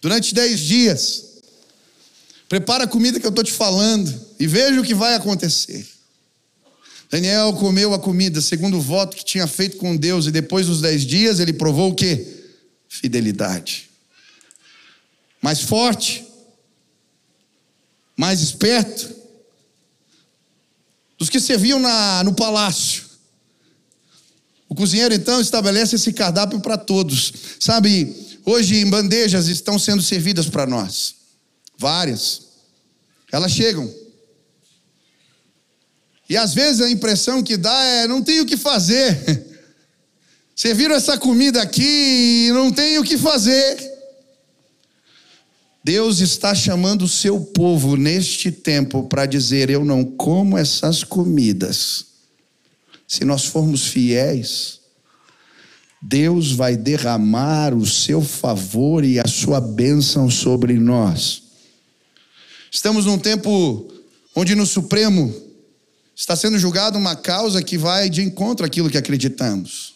Durante 0.00 0.34
dez 0.34 0.60
dias. 0.60 1.27
Prepara 2.48 2.84
a 2.84 2.88
comida 2.88 3.20
que 3.20 3.26
eu 3.26 3.30
estou 3.30 3.44
te 3.44 3.52
falando 3.52 4.12
e 4.40 4.46
veja 4.46 4.80
o 4.80 4.84
que 4.84 4.94
vai 4.94 5.14
acontecer. 5.14 5.86
Daniel 7.10 7.52
comeu 7.54 7.92
a 7.92 7.98
comida 7.98 8.40
segundo 8.40 8.78
o 8.78 8.80
voto 8.80 9.16
que 9.16 9.24
tinha 9.24 9.46
feito 9.46 9.76
com 9.76 9.96
Deus, 9.96 10.26
e 10.26 10.30
depois 10.30 10.66
dos 10.66 10.80
dez 10.80 11.02
dias 11.02 11.40
ele 11.40 11.52
provou 11.52 11.90
o 11.90 11.94
que? 11.94 12.26
Fidelidade. 12.88 13.88
Mais 15.40 15.60
forte, 15.60 16.26
mais 18.16 18.40
esperto, 18.40 19.14
dos 21.18 21.28
que 21.28 21.40
serviam 21.40 21.78
na, 21.78 22.22
no 22.24 22.34
palácio. 22.34 23.04
O 24.68 24.74
cozinheiro 24.74 25.14
então 25.14 25.40
estabelece 25.40 25.96
esse 25.96 26.12
cardápio 26.12 26.60
para 26.60 26.76
todos. 26.76 27.32
Sabe, 27.58 28.14
hoje 28.44 28.76
em 28.76 28.88
bandejas 28.88 29.48
estão 29.48 29.78
sendo 29.78 30.02
servidas 30.02 30.48
para 30.48 30.66
nós. 30.66 31.17
Várias. 31.78 32.48
Elas 33.30 33.52
chegam. 33.52 33.88
E 36.28 36.36
às 36.36 36.52
vezes 36.52 36.80
a 36.80 36.90
impressão 36.90 37.42
que 37.42 37.56
dá 37.56 37.84
é: 37.84 38.06
não 38.06 38.22
tenho 38.22 38.42
o 38.42 38.46
que 38.46 38.56
fazer. 38.56 39.46
Serviram 40.54 40.96
essa 40.96 41.16
comida 41.16 41.62
aqui 41.62 42.48
e 42.48 42.52
não 42.52 42.72
tenho 42.72 43.00
o 43.00 43.04
que 43.04 43.16
fazer. 43.16 43.76
Deus 45.84 46.18
está 46.18 46.54
chamando 46.54 47.02
o 47.02 47.08
seu 47.08 47.40
povo 47.40 47.96
neste 47.96 48.50
tempo 48.50 49.04
para 49.04 49.24
dizer: 49.24 49.70
Eu 49.70 49.84
não 49.84 50.04
como 50.04 50.58
essas 50.58 51.04
comidas. 51.04 52.06
Se 53.06 53.24
nós 53.24 53.46
formos 53.46 53.86
fiéis, 53.86 54.80
Deus 56.02 56.52
vai 56.52 56.76
derramar 56.76 57.72
o 57.74 57.86
seu 57.86 58.20
favor 58.20 59.02
e 59.02 59.18
a 59.18 59.26
sua 59.26 59.60
bênção 59.60 60.28
sobre 60.28 60.74
nós. 60.74 61.47
Estamos 62.70 63.06
num 63.06 63.18
tempo 63.18 63.90
onde 64.34 64.54
no 64.54 64.66
Supremo 64.66 65.34
está 66.14 66.36
sendo 66.36 66.58
julgada 66.58 66.98
uma 66.98 67.16
causa 67.16 67.62
que 67.62 67.78
vai 67.78 68.10
de 68.10 68.22
encontro 68.22 68.66
àquilo 68.66 68.90
que 68.90 68.98
acreditamos. 68.98 69.94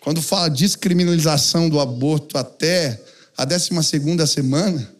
Quando 0.00 0.20
fala 0.20 0.50
descriminalização 0.50 1.68
do 1.68 1.80
aborto 1.80 2.36
até 2.36 3.02
a 3.36 3.44
décima 3.44 3.82
segunda 3.82 4.26
semana, 4.26 4.94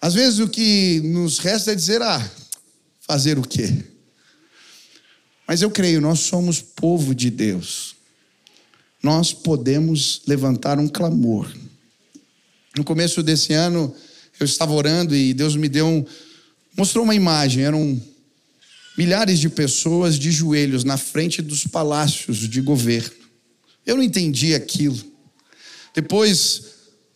às 0.00 0.14
vezes 0.14 0.40
o 0.40 0.48
que 0.48 1.00
nos 1.04 1.38
resta 1.38 1.72
é 1.72 1.74
dizer, 1.74 2.02
ah, 2.02 2.30
fazer 3.00 3.38
o 3.38 3.42
quê? 3.42 3.84
Mas 5.46 5.62
eu 5.62 5.70
creio, 5.70 6.00
nós 6.00 6.20
somos 6.20 6.60
povo 6.60 7.14
de 7.14 7.30
Deus 7.30 7.95
nós 9.06 9.32
podemos 9.32 10.22
levantar 10.26 10.80
um 10.80 10.88
clamor. 10.88 11.48
No 12.76 12.82
começo 12.82 13.22
desse 13.22 13.52
ano, 13.52 13.94
eu 14.40 14.44
estava 14.44 14.72
orando 14.72 15.14
e 15.14 15.32
Deus 15.32 15.54
me 15.54 15.68
deu 15.68 15.86
um, 15.86 16.04
mostrou 16.76 17.04
uma 17.04 17.14
imagem, 17.14 17.62
eram 17.62 18.02
milhares 18.98 19.38
de 19.38 19.48
pessoas 19.48 20.18
de 20.18 20.32
joelhos 20.32 20.82
na 20.82 20.96
frente 20.96 21.40
dos 21.40 21.68
palácios 21.68 22.48
de 22.48 22.60
governo. 22.60 23.14
Eu 23.86 23.94
não 23.94 24.02
entendi 24.02 24.56
aquilo. 24.56 25.00
Depois, 25.94 26.62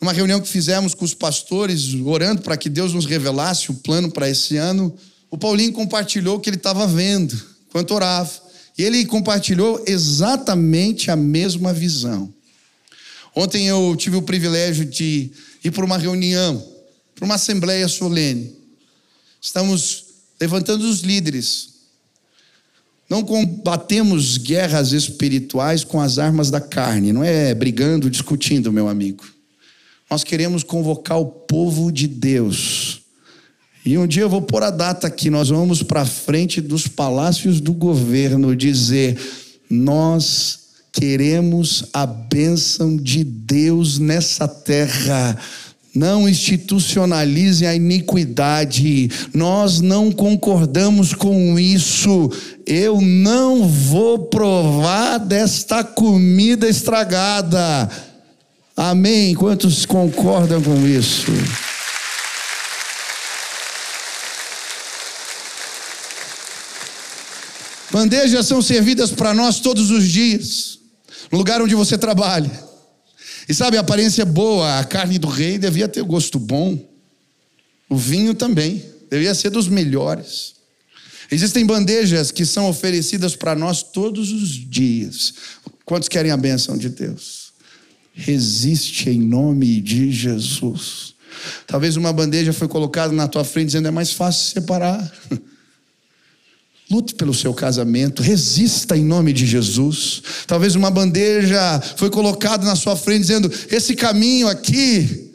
numa 0.01 0.13
reunião 0.13 0.41
que 0.41 0.49
fizemos 0.49 0.95
com 0.95 1.05
os 1.05 1.13
pastores, 1.13 1.93
orando 2.05 2.43
para 2.43 2.57
que 2.57 2.69
Deus 2.69 2.95
nos 2.95 3.05
revelasse 3.05 3.73
o 3.73 3.75
plano 3.75 4.13
para 4.13 4.31
esse 4.31 4.57
ano, 4.57 4.97
o 5.29 5.37
Paulinho 5.37 5.73
compartilhou 5.73 6.37
o 6.37 6.41
que 6.41 6.51
ele 6.51 6.57
estava 6.57 6.87
vendo 6.87 7.37
enquanto 7.69 7.91
orava. 7.91 8.50
E 8.81 8.83
ele 8.83 9.05
compartilhou 9.05 9.85
exatamente 9.87 11.11
a 11.11 11.17
mesma 11.17 11.71
visão. 11.71 12.33
Ontem 13.37 13.67
eu 13.67 13.95
tive 13.95 14.17
o 14.17 14.23
privilégio 14.23 14.87
de 14.87 15.31
ir 15.63 15.71
para 15.71 15.85
uma 15.85 15.99
reunião, 15.99 16.67
para 17.15 17.27
uma 17.27 17.35
assembleia 17.35 17.87
solene. 17.89 18.57
Estamos 19.39 20.05
levantando 20.41 20.89
os 20.89 21.01
líderes. 21.01 21.75
Não 23.07 23.23
combatemos 23.23 24.39
guerras 24.39 24.93
espirituais 24.93 25.85
com 25.85 26.01
as 26.01 26.19
armas 26.19 26.51
da 26.51 26.59
carne, 26.59 27.13
não 27.13 27.23
é 27.23 27.55
brigando, 27.55 28.09
discutindo, 28.09 28.73
meu 28.73 28.89
amigo. 28.89 29.31
Nós 30.09 30.25
queremos 30.25 30.63
convocar 30.63 31.21
o 31.21 31.27
povo 31.27 31.93
de 31.93 32.09
Deus 32.09 33.00
e 33.91 33.99
um 33.99 34.07
dia 34.07 34.23
eu 34.23 34.31
vou 34.31 34.41
pôr 34.41 34.63
a 34.63 34.71
data 34.71 35.09
aqui, 35.09 35.29
nós 35.31 35.49
vamos 35.49 35.83
para 35.83 36.07
frente 36.07 36.61
dos 36.61 36.87
palácios 36.87 37.61
do 37.61 37.73
governo 37.73 38.55
dizer: 38.55 39.19
nós 39.69 40.61
queremos 40.93 41.87
a 41.93 42.07
bênção 42.07 42.97
de 42.97 43.25
Deus 43.25 43.99
nessa 43.99 44.47
terra. 44.47 45.37
Não 45.93 46.29
institucionalize 46.29 47.67
a 47.67 47.75
iniquidade. 47.75 49.11
Nós 49.35 49.81
não 49.81 50.13
concordamos 50.13 51.13
com 51.13 51.59
isso. 51.59 52.31
Eu 52.65 53.01
não 53.01 53.67
vou 53.67 54.21
provar 54.21 55.19
desta 55.19 55.83
comida 55.83 56.69
estragada. 56.69 57.91
Amém? 58.77 59.35
Quantos 59.35 59.85
concordam 59.85 60.63
com 60.63 60.87
isso? 60.87 61.33
Bandejas 67.91 68.47
são 68.47 68.63
servidas 68.63 69.11
para 69.11 69.35
nós 69.35 69.61
todos 69.61 69.91
os 69.91 70.07
dias, 70.09 70.79
no 71.31 71.39
lugar 71.39 71.61
onde 71.61 71.75
você 71.75 71.99
trabalha. 71.99 72.51
E 73.49 73.55
sabe, 73.55 73.77
a 73.77 73.81
aparência 73.81 74.23
é 74.23 74.25
boa, 74.25 74.79
a 74.79 74.85
carne 74.85 75.19
do 75.19 75.29
rei 75.29 75.59
devia 75.59 75.89
ter 75.89 76.03
gosto 76.03 76.39
bom, 76.39 76.79
o 77.89 77.97
vinho 77.97 78.33
também, 78.35 78.85
devia 79.11 79.35
ser 79.35 79.51
dos 79.51 79.67
melhores. 79.67 80.55
Existem 81.31 81.67
bandejas 81.67 82.31
que 82.31 82.45
são 82.47 82.69
oferecidas 82.69 83.35
para 83.35 83.55
nós 83.55 83.83
todos 83.83 84.31
os 84.31 84.49
dias. 84.51 85.35
Quantos 85.85 86.09
querem 86.09 86.31
a 86.31 86.37
bênção 86.37 86.77
de 86.77 86.89
Deus? 86.89 87.53
Resiste 88.13 89.11
em 89.11 89.21
nome 89.21 89.81
de 89.81 90.13
Jesus. 90.13 91.15
Talvez 91.67 91.97
uma 91.97 92.13
bandeja 92.13 92.53
foi 92.53 92.69
colocada 92.69 93.13
na 93.13 93.27
tua 93.27 93.45
frente 93.45 93.67
dizendo 93.67 93.89
é 93.89 93.91
mais 93.91 94.13
fácil 94.13 94.53
separar. 94.53 95.13
Lute 96.91 97.15
pelo 97.15 97.33
seu 97.33 97.55
casamento, 97.55 98.21
resista 98.21 98.97
em 98.97 99.05
nome 99.05 99.33
de 99.33 99.47
Jesus. 99.47 100.21
Talvez 100.45 100.75
uma 100.75 100.91
bandeja 100.91 101.81
foi 101.97 102.11
colocada 102.11 102.67
na 102.67 102.75
sua 102.75 102.97
frente 102.97 103.21
dizendo: 103.21 103.49
esse 103.71 103.95
caminho 103.95 104.49
aqui, 104.49 105.31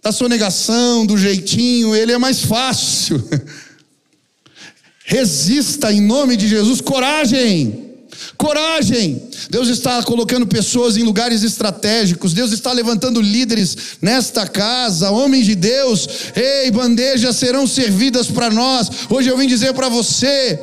da 0.00 0.12
sonegação, 0.12 1.04
do 1.04 1.18
jeitinho, 1.18 1.96
ele 1.96 2.12
é 2.12 2.18
mais 2.18 2.42
fácil. 2.42 3.20
Resista 5.04 5.92
em 5.92 6.00
nome 6.00 6.36
de 6.36 6.46
Jesus, 6.46 6.80
coragem. 6.80 7.90
Coragem! 8.36 9.20
Deus 9.50 9.66
está 9.68 10.00
colocando 10.04 10.46
pessoas 10.46 10.96
em 10.96 11.02
lugares 11.02 11.42
estratégicos, 11.42 12.32
Deus 12.32 12.52
está 12.52 12.72
levantando 12.72 13.20
líderes 13.20 13.76
nesta 14.00 14.46
casa, 14.46 15.10
homens 15.10 15.46
de 15.46 15.56
Deus. 15.56 16.08
Ei, 16.36 16.70
bandejas 16.70 17.34
serão 17.34 17.66
servidas 17.66 18.28
para 18.28 18.48
nós. 18.50 18.88
Hoje 19.08 19.28
eu 19.28 19.36
vim 19.36 19.48
dizer 19.48 19.74
para 19.74 19.88
você: 19.88 20.58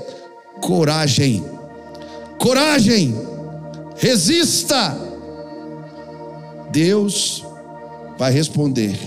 coragem. 0.62 1.44
Coragem. 2.40 3.16
Resista. 3.98 4.98
Deus 6.72 7.46
vai 8.18 8.32
responder 8.32 8.98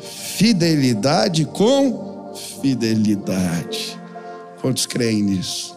fidelidade 0.00 1.44
com 1.46 2.34
fidelidade. 2.60 3.98
Quantos 4.60 4.86
creem 4.86 5.22
nisso? 5.22 5.76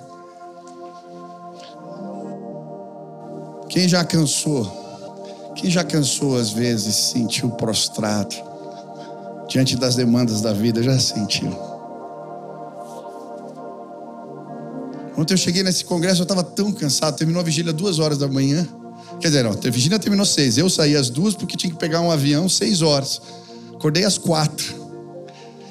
Quem 3.69 3.87
já 3.87 4.03
cansou? 4.03 4.65
Quem 5.55 5.69
já 5.69 5.83
cansou 5.83 6.37
às 6.37 6.51
vezes, 6.51 6.95
se 6.95 7.11
sentiu 7.13 7.49
prostrado 7.51 8.35
diante 9.47 9.75
das 9.75 9.95
demandas 9.95 10.41
da 10.41 10.53
vida? 10.53 10.81
Já 10.81 10.97
sentiu? 10.99 11.68
Ontem 15.19 15.33
eu 15.33 15.37
cheguei 15.37 15.63
nesse 15.63 15.83
congresso, 15.83 16.21
eu 16.21 16.23
estava 16.23 16.41
tão 16.41 16.71
cansado, 16.71 17.17
terminou 17.17 17.41
a 17.41 17.43
vigília 17.43 17.73
duas 17.73 17.99
horas 17.99 18.17
da 18.17 18.25
manhã. 18.29 18.65
Quer 19.19 19.27
dizer, 19.27 19.43
não, 19.43 19.51
a 19.51 19.69
vigília 19.69 19.99
terminou 19.99 20.25
seis. 20.25 20.57
Eu 20.57 20.69
saí 20.69 20.95
às 20.95 21.09
duas 21.09 21.35
porque 21.35 21.57
tinha 21.57 21.69
que 21.73 21.77
pegar 21.77 21.99
um 21.99 22.09
avião 22.09 22.47
seis 22.47 22.81
horas. 22.81 23.21
Acordei 23.75 24.05
às 24.05 24.17
quatro. 24.17 24.73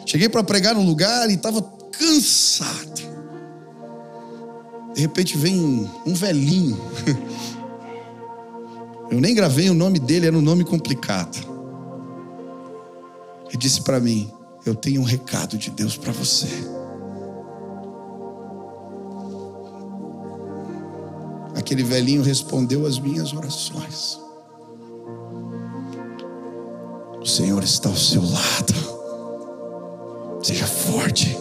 Cheguei 0.05 0.29
para 0.29 0.45
pregar 0.45 0.75
no 0.75 0.83
lugar 0.83 1.31
e 1.31 1.35
estava 1.35 1.63
cansado. 1.63 3.01
De 4.95 5.01
repente 5.01 5.39
vem 5.39 5.89
um, 6.05 6.13
velhinho. 6.13 6.79
Eu 9.11 9.19
nem 9.19 9.35
gravei 9.35 9.71
o 9.71 9.75
nome 9.75 9.99
dele, 9.99 10.27
era 10.27 10.37
um 10.37 10.43
nome 10.43 10.63
complicado. 10.63 11.39
Ele 13.49 13.57
disse 13.57 13.81
para 13.81 13.99
mim: 13.99 14.31
Eu 14.67 14.75
tenho 14.75 15.01
um 15.01 15.05
recado 15.05 15.57
de 15.57 15.71
Deus 15.71 15.97
para 15.97 16.13
você. 16.13 16.78
Aquele 21.69 21.83
velhinho 21.83 22.23
respondeu 22.23 22.87
as 22.87 22.99
minhas 22.99 23.35
orações. 23.35 24.19
O 27.21 27.27
Senhor 27.27 27.63
está 27.63 27.91
ao 27.91 27.95
seu 27.95 28.23
lado. 28.23 28.73
Seja 30.43 30.67
forte. 30.67 31.37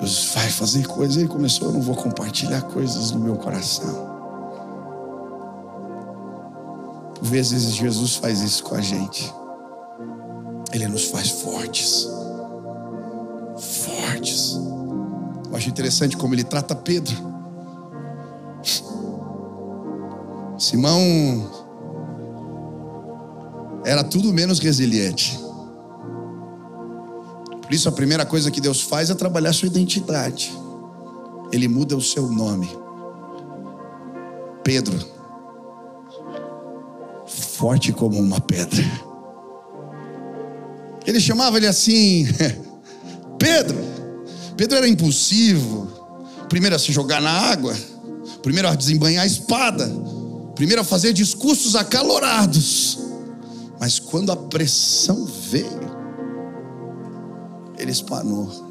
Deus 0.00 0.32
vai 0.34 0.50
fazer 0.50 0.84
coisas. 0.88 1.16
Ele 1.16 1.28
começou, 1.28 1.68
eu 1.68 1.74
não 1.74 1.80
vou 1.80 1.94
compartilhar 1.94 2.62
coisas 2.62 3.12
no 3.12 3.20
meu 3.20 3.36
coração. 3.36 4.10
Por 7.14 7.28
vezes 7.28 7.72
Jesus 7.76 8.16
faz 8.16 8.40
isso 8.40 8.64
com 8.64 8.74
a 8.74 8.80
gente. 8.80 9.32
Ele 10.72 10.88
nos 10.88 11.04
faz 11.04 11.30
fortes. 11.30 12.08
Fortes. 13.56 14.58
Eu 15.48 15.56
acho 15.56 15.68
interessante 15.68 16.16
como 16.16 16.34
ele 16.34 16.42
trata 16.42 16.74
Pedro. 16.74 17.30
Simão 20.60 21.50
era 23.82 24.04
tudo 24.04 24.30
menos 24.30 24.58
resiliente. 24.58 25.40
Por 27.62 27.72
isso, 27.72 27.88
a 27.88 27.92
primeira 27.92 28.26
coisa 28.26 28.50
que 28.50 28.60
Deus 28.60 28.82
faz 28.82 29.08
é 29.08 29.14
trabalhar 29.14 29.54
sua 29.54 29.68
identidade. 29.68 30.52
Ele 31.50 31.66
muda 31.66 31.96
o 31.96 32.02
seu 32.02 32.30
nome. 32.30 32.68
Pedro, 34.62 34.98
forte 37.26 37.90
como 37.94 38.18
uma 38.18 38.38
pedra. 38.38 38.84
Ele 41.06 41.20
chamava 41.20 41.56
ele 41.56 41.68
assim, 41.68 42.26
Pedro. 43.38 43.78
Pedro 44.58 44.76
era 44.76 44.86
impulsivo, 44.86 45.88
primeiro 46.50 46.76
a 46.76 46.78
se 46.78 46.92
jogar 46.92 47.22
na 47.22 47.30
água, 47.30 47.74
primeiro 48.42 48.68
a 48.68 48.74
desembanhar 48.74 49.24
a 49.24 49.26
espada, 49.26 49.90
primeiro 50.60 50.82
a 50.82 50.84
fazer 50.84 51.14
discursos 51.14 51.74
acalorados. 51.74 52.98
Mas 53.80 53.98
quando 53.98 54.30
a 54.30 54.36
pressão 54.36 55.24
veio, 55.24 55.90
ele 57.78 57.90
espanou. 57.90 58.68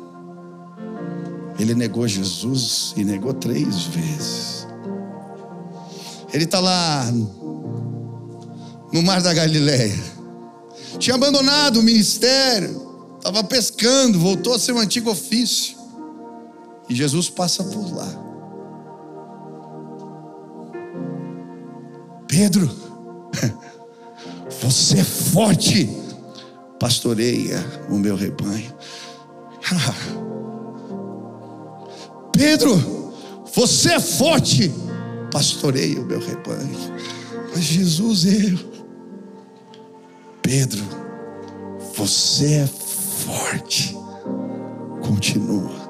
Ele 1.57 1.73
negou 1.73 2.07
Jesus 2.07 2.93
e 2.95 3.03
negou 3.03 3.33
três 3.33 3.85
vezes. 3.85 4.67
Ele 6.31 6.43
está 6.43 6.59
lá 6.59 7.11
no 8.93 9.01
mar 9.01 9.19
da 9.23 9.33
Galileia. 9.33 9.99
Tinha 10.99 11.15
abandonado 11.15 11.77
o 11.77 11.83
ministério, 11.83 13.17
estava 13.17 13.43
pescando, 13.43 14.19
voltou 14.19 14.53
a 14.53 14.59
seu 14.59 14.77
antigo 14.77 15.09
ofício. 15.09 15.75
E 16.87 16.93
Jesus 16.93 17.31
passa 17.31 17.63
por 17.63 17.91
lá. 17.95 18.28
Pedro, 22.29 22.69
você 24.61 24.99
é 24.99 25.03
forte, 25.03 25.89
pastoreia 26.79 27.65
o 27.89 27.95
meu 27.95 28.15
rebanho. 28.15 28.71
Pedro, 32.31 32.77
você 33.51 33.93
é 33.93 33.99
forte, 33.99 34.71
pastoreia 35.31 35.99
o 35.99 36.05
meu 36.05 36.19
rebanho. 36.19 36.77
Mas 37.51 37.63
Jesus, 37.63 38.25
eu, 38.25 38.59
Pedro, 40.43 40.83
você 41.95 42.53
é 42.53 42.67
forte, 42.67 43.97
continua. 45.01 45.89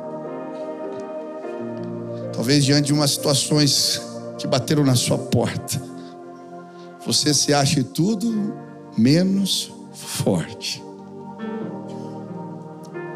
Talvez 2.32 2.64
diante 2.64 2.86
de 2.86 2.94
umas 2.94 3.12
situações 3.12 4.02
que 4.38 4.48
bateram 4.48 4.86
na 4.86 4.96
sua 4.96 5.18
porta, 5.18 5.89
você 7.06 7.34
se 7.34 7.54
ache 7.54 7.84
tudo 7.84 8.54
menos 8.98 9.72
forte. 9.94 10.84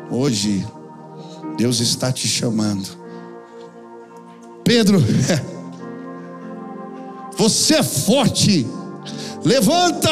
Hoje, 0.10 0.66
Deus 1.58 1.80
está 1.80 2.12
te 2.12 2.28
chamando. 2.28 2.88
Pedro, 4.64 5.00
você 7.38 7.76
é 7.76 7.84
forte. 7.84 8.66
Levanta, 9.44 10.10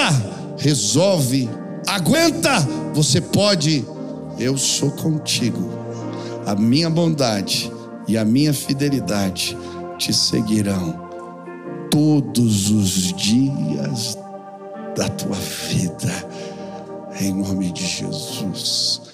resolve, 0.57 1.49
aguenta. 1.87 2.59
Você 2.93 3.21
pode. 3.21 3.85
Eu 4.37 4.57
sou 4.57 4.91
contigo. 4.91 5.69
A 6.45 6.55
minha 6.55 6.89
bondade 6.89 7.71
e 8.07 8.17
a 8.17 8.25
minha 8.25 8.53
fidelidade 8.53 9.57
te 9.97 10.11
seguirão 10.11 11.00
todos 11.91 12.71
os 12.71 13.13
dias 13.13 14.17
da 14.95 15.09
tua 15.09 15.35
vida. 15.35 16.27
Em 17.19 17.33
nome 17.33 17.71
de 17.71 17.85
Jesus. 17.85 19.10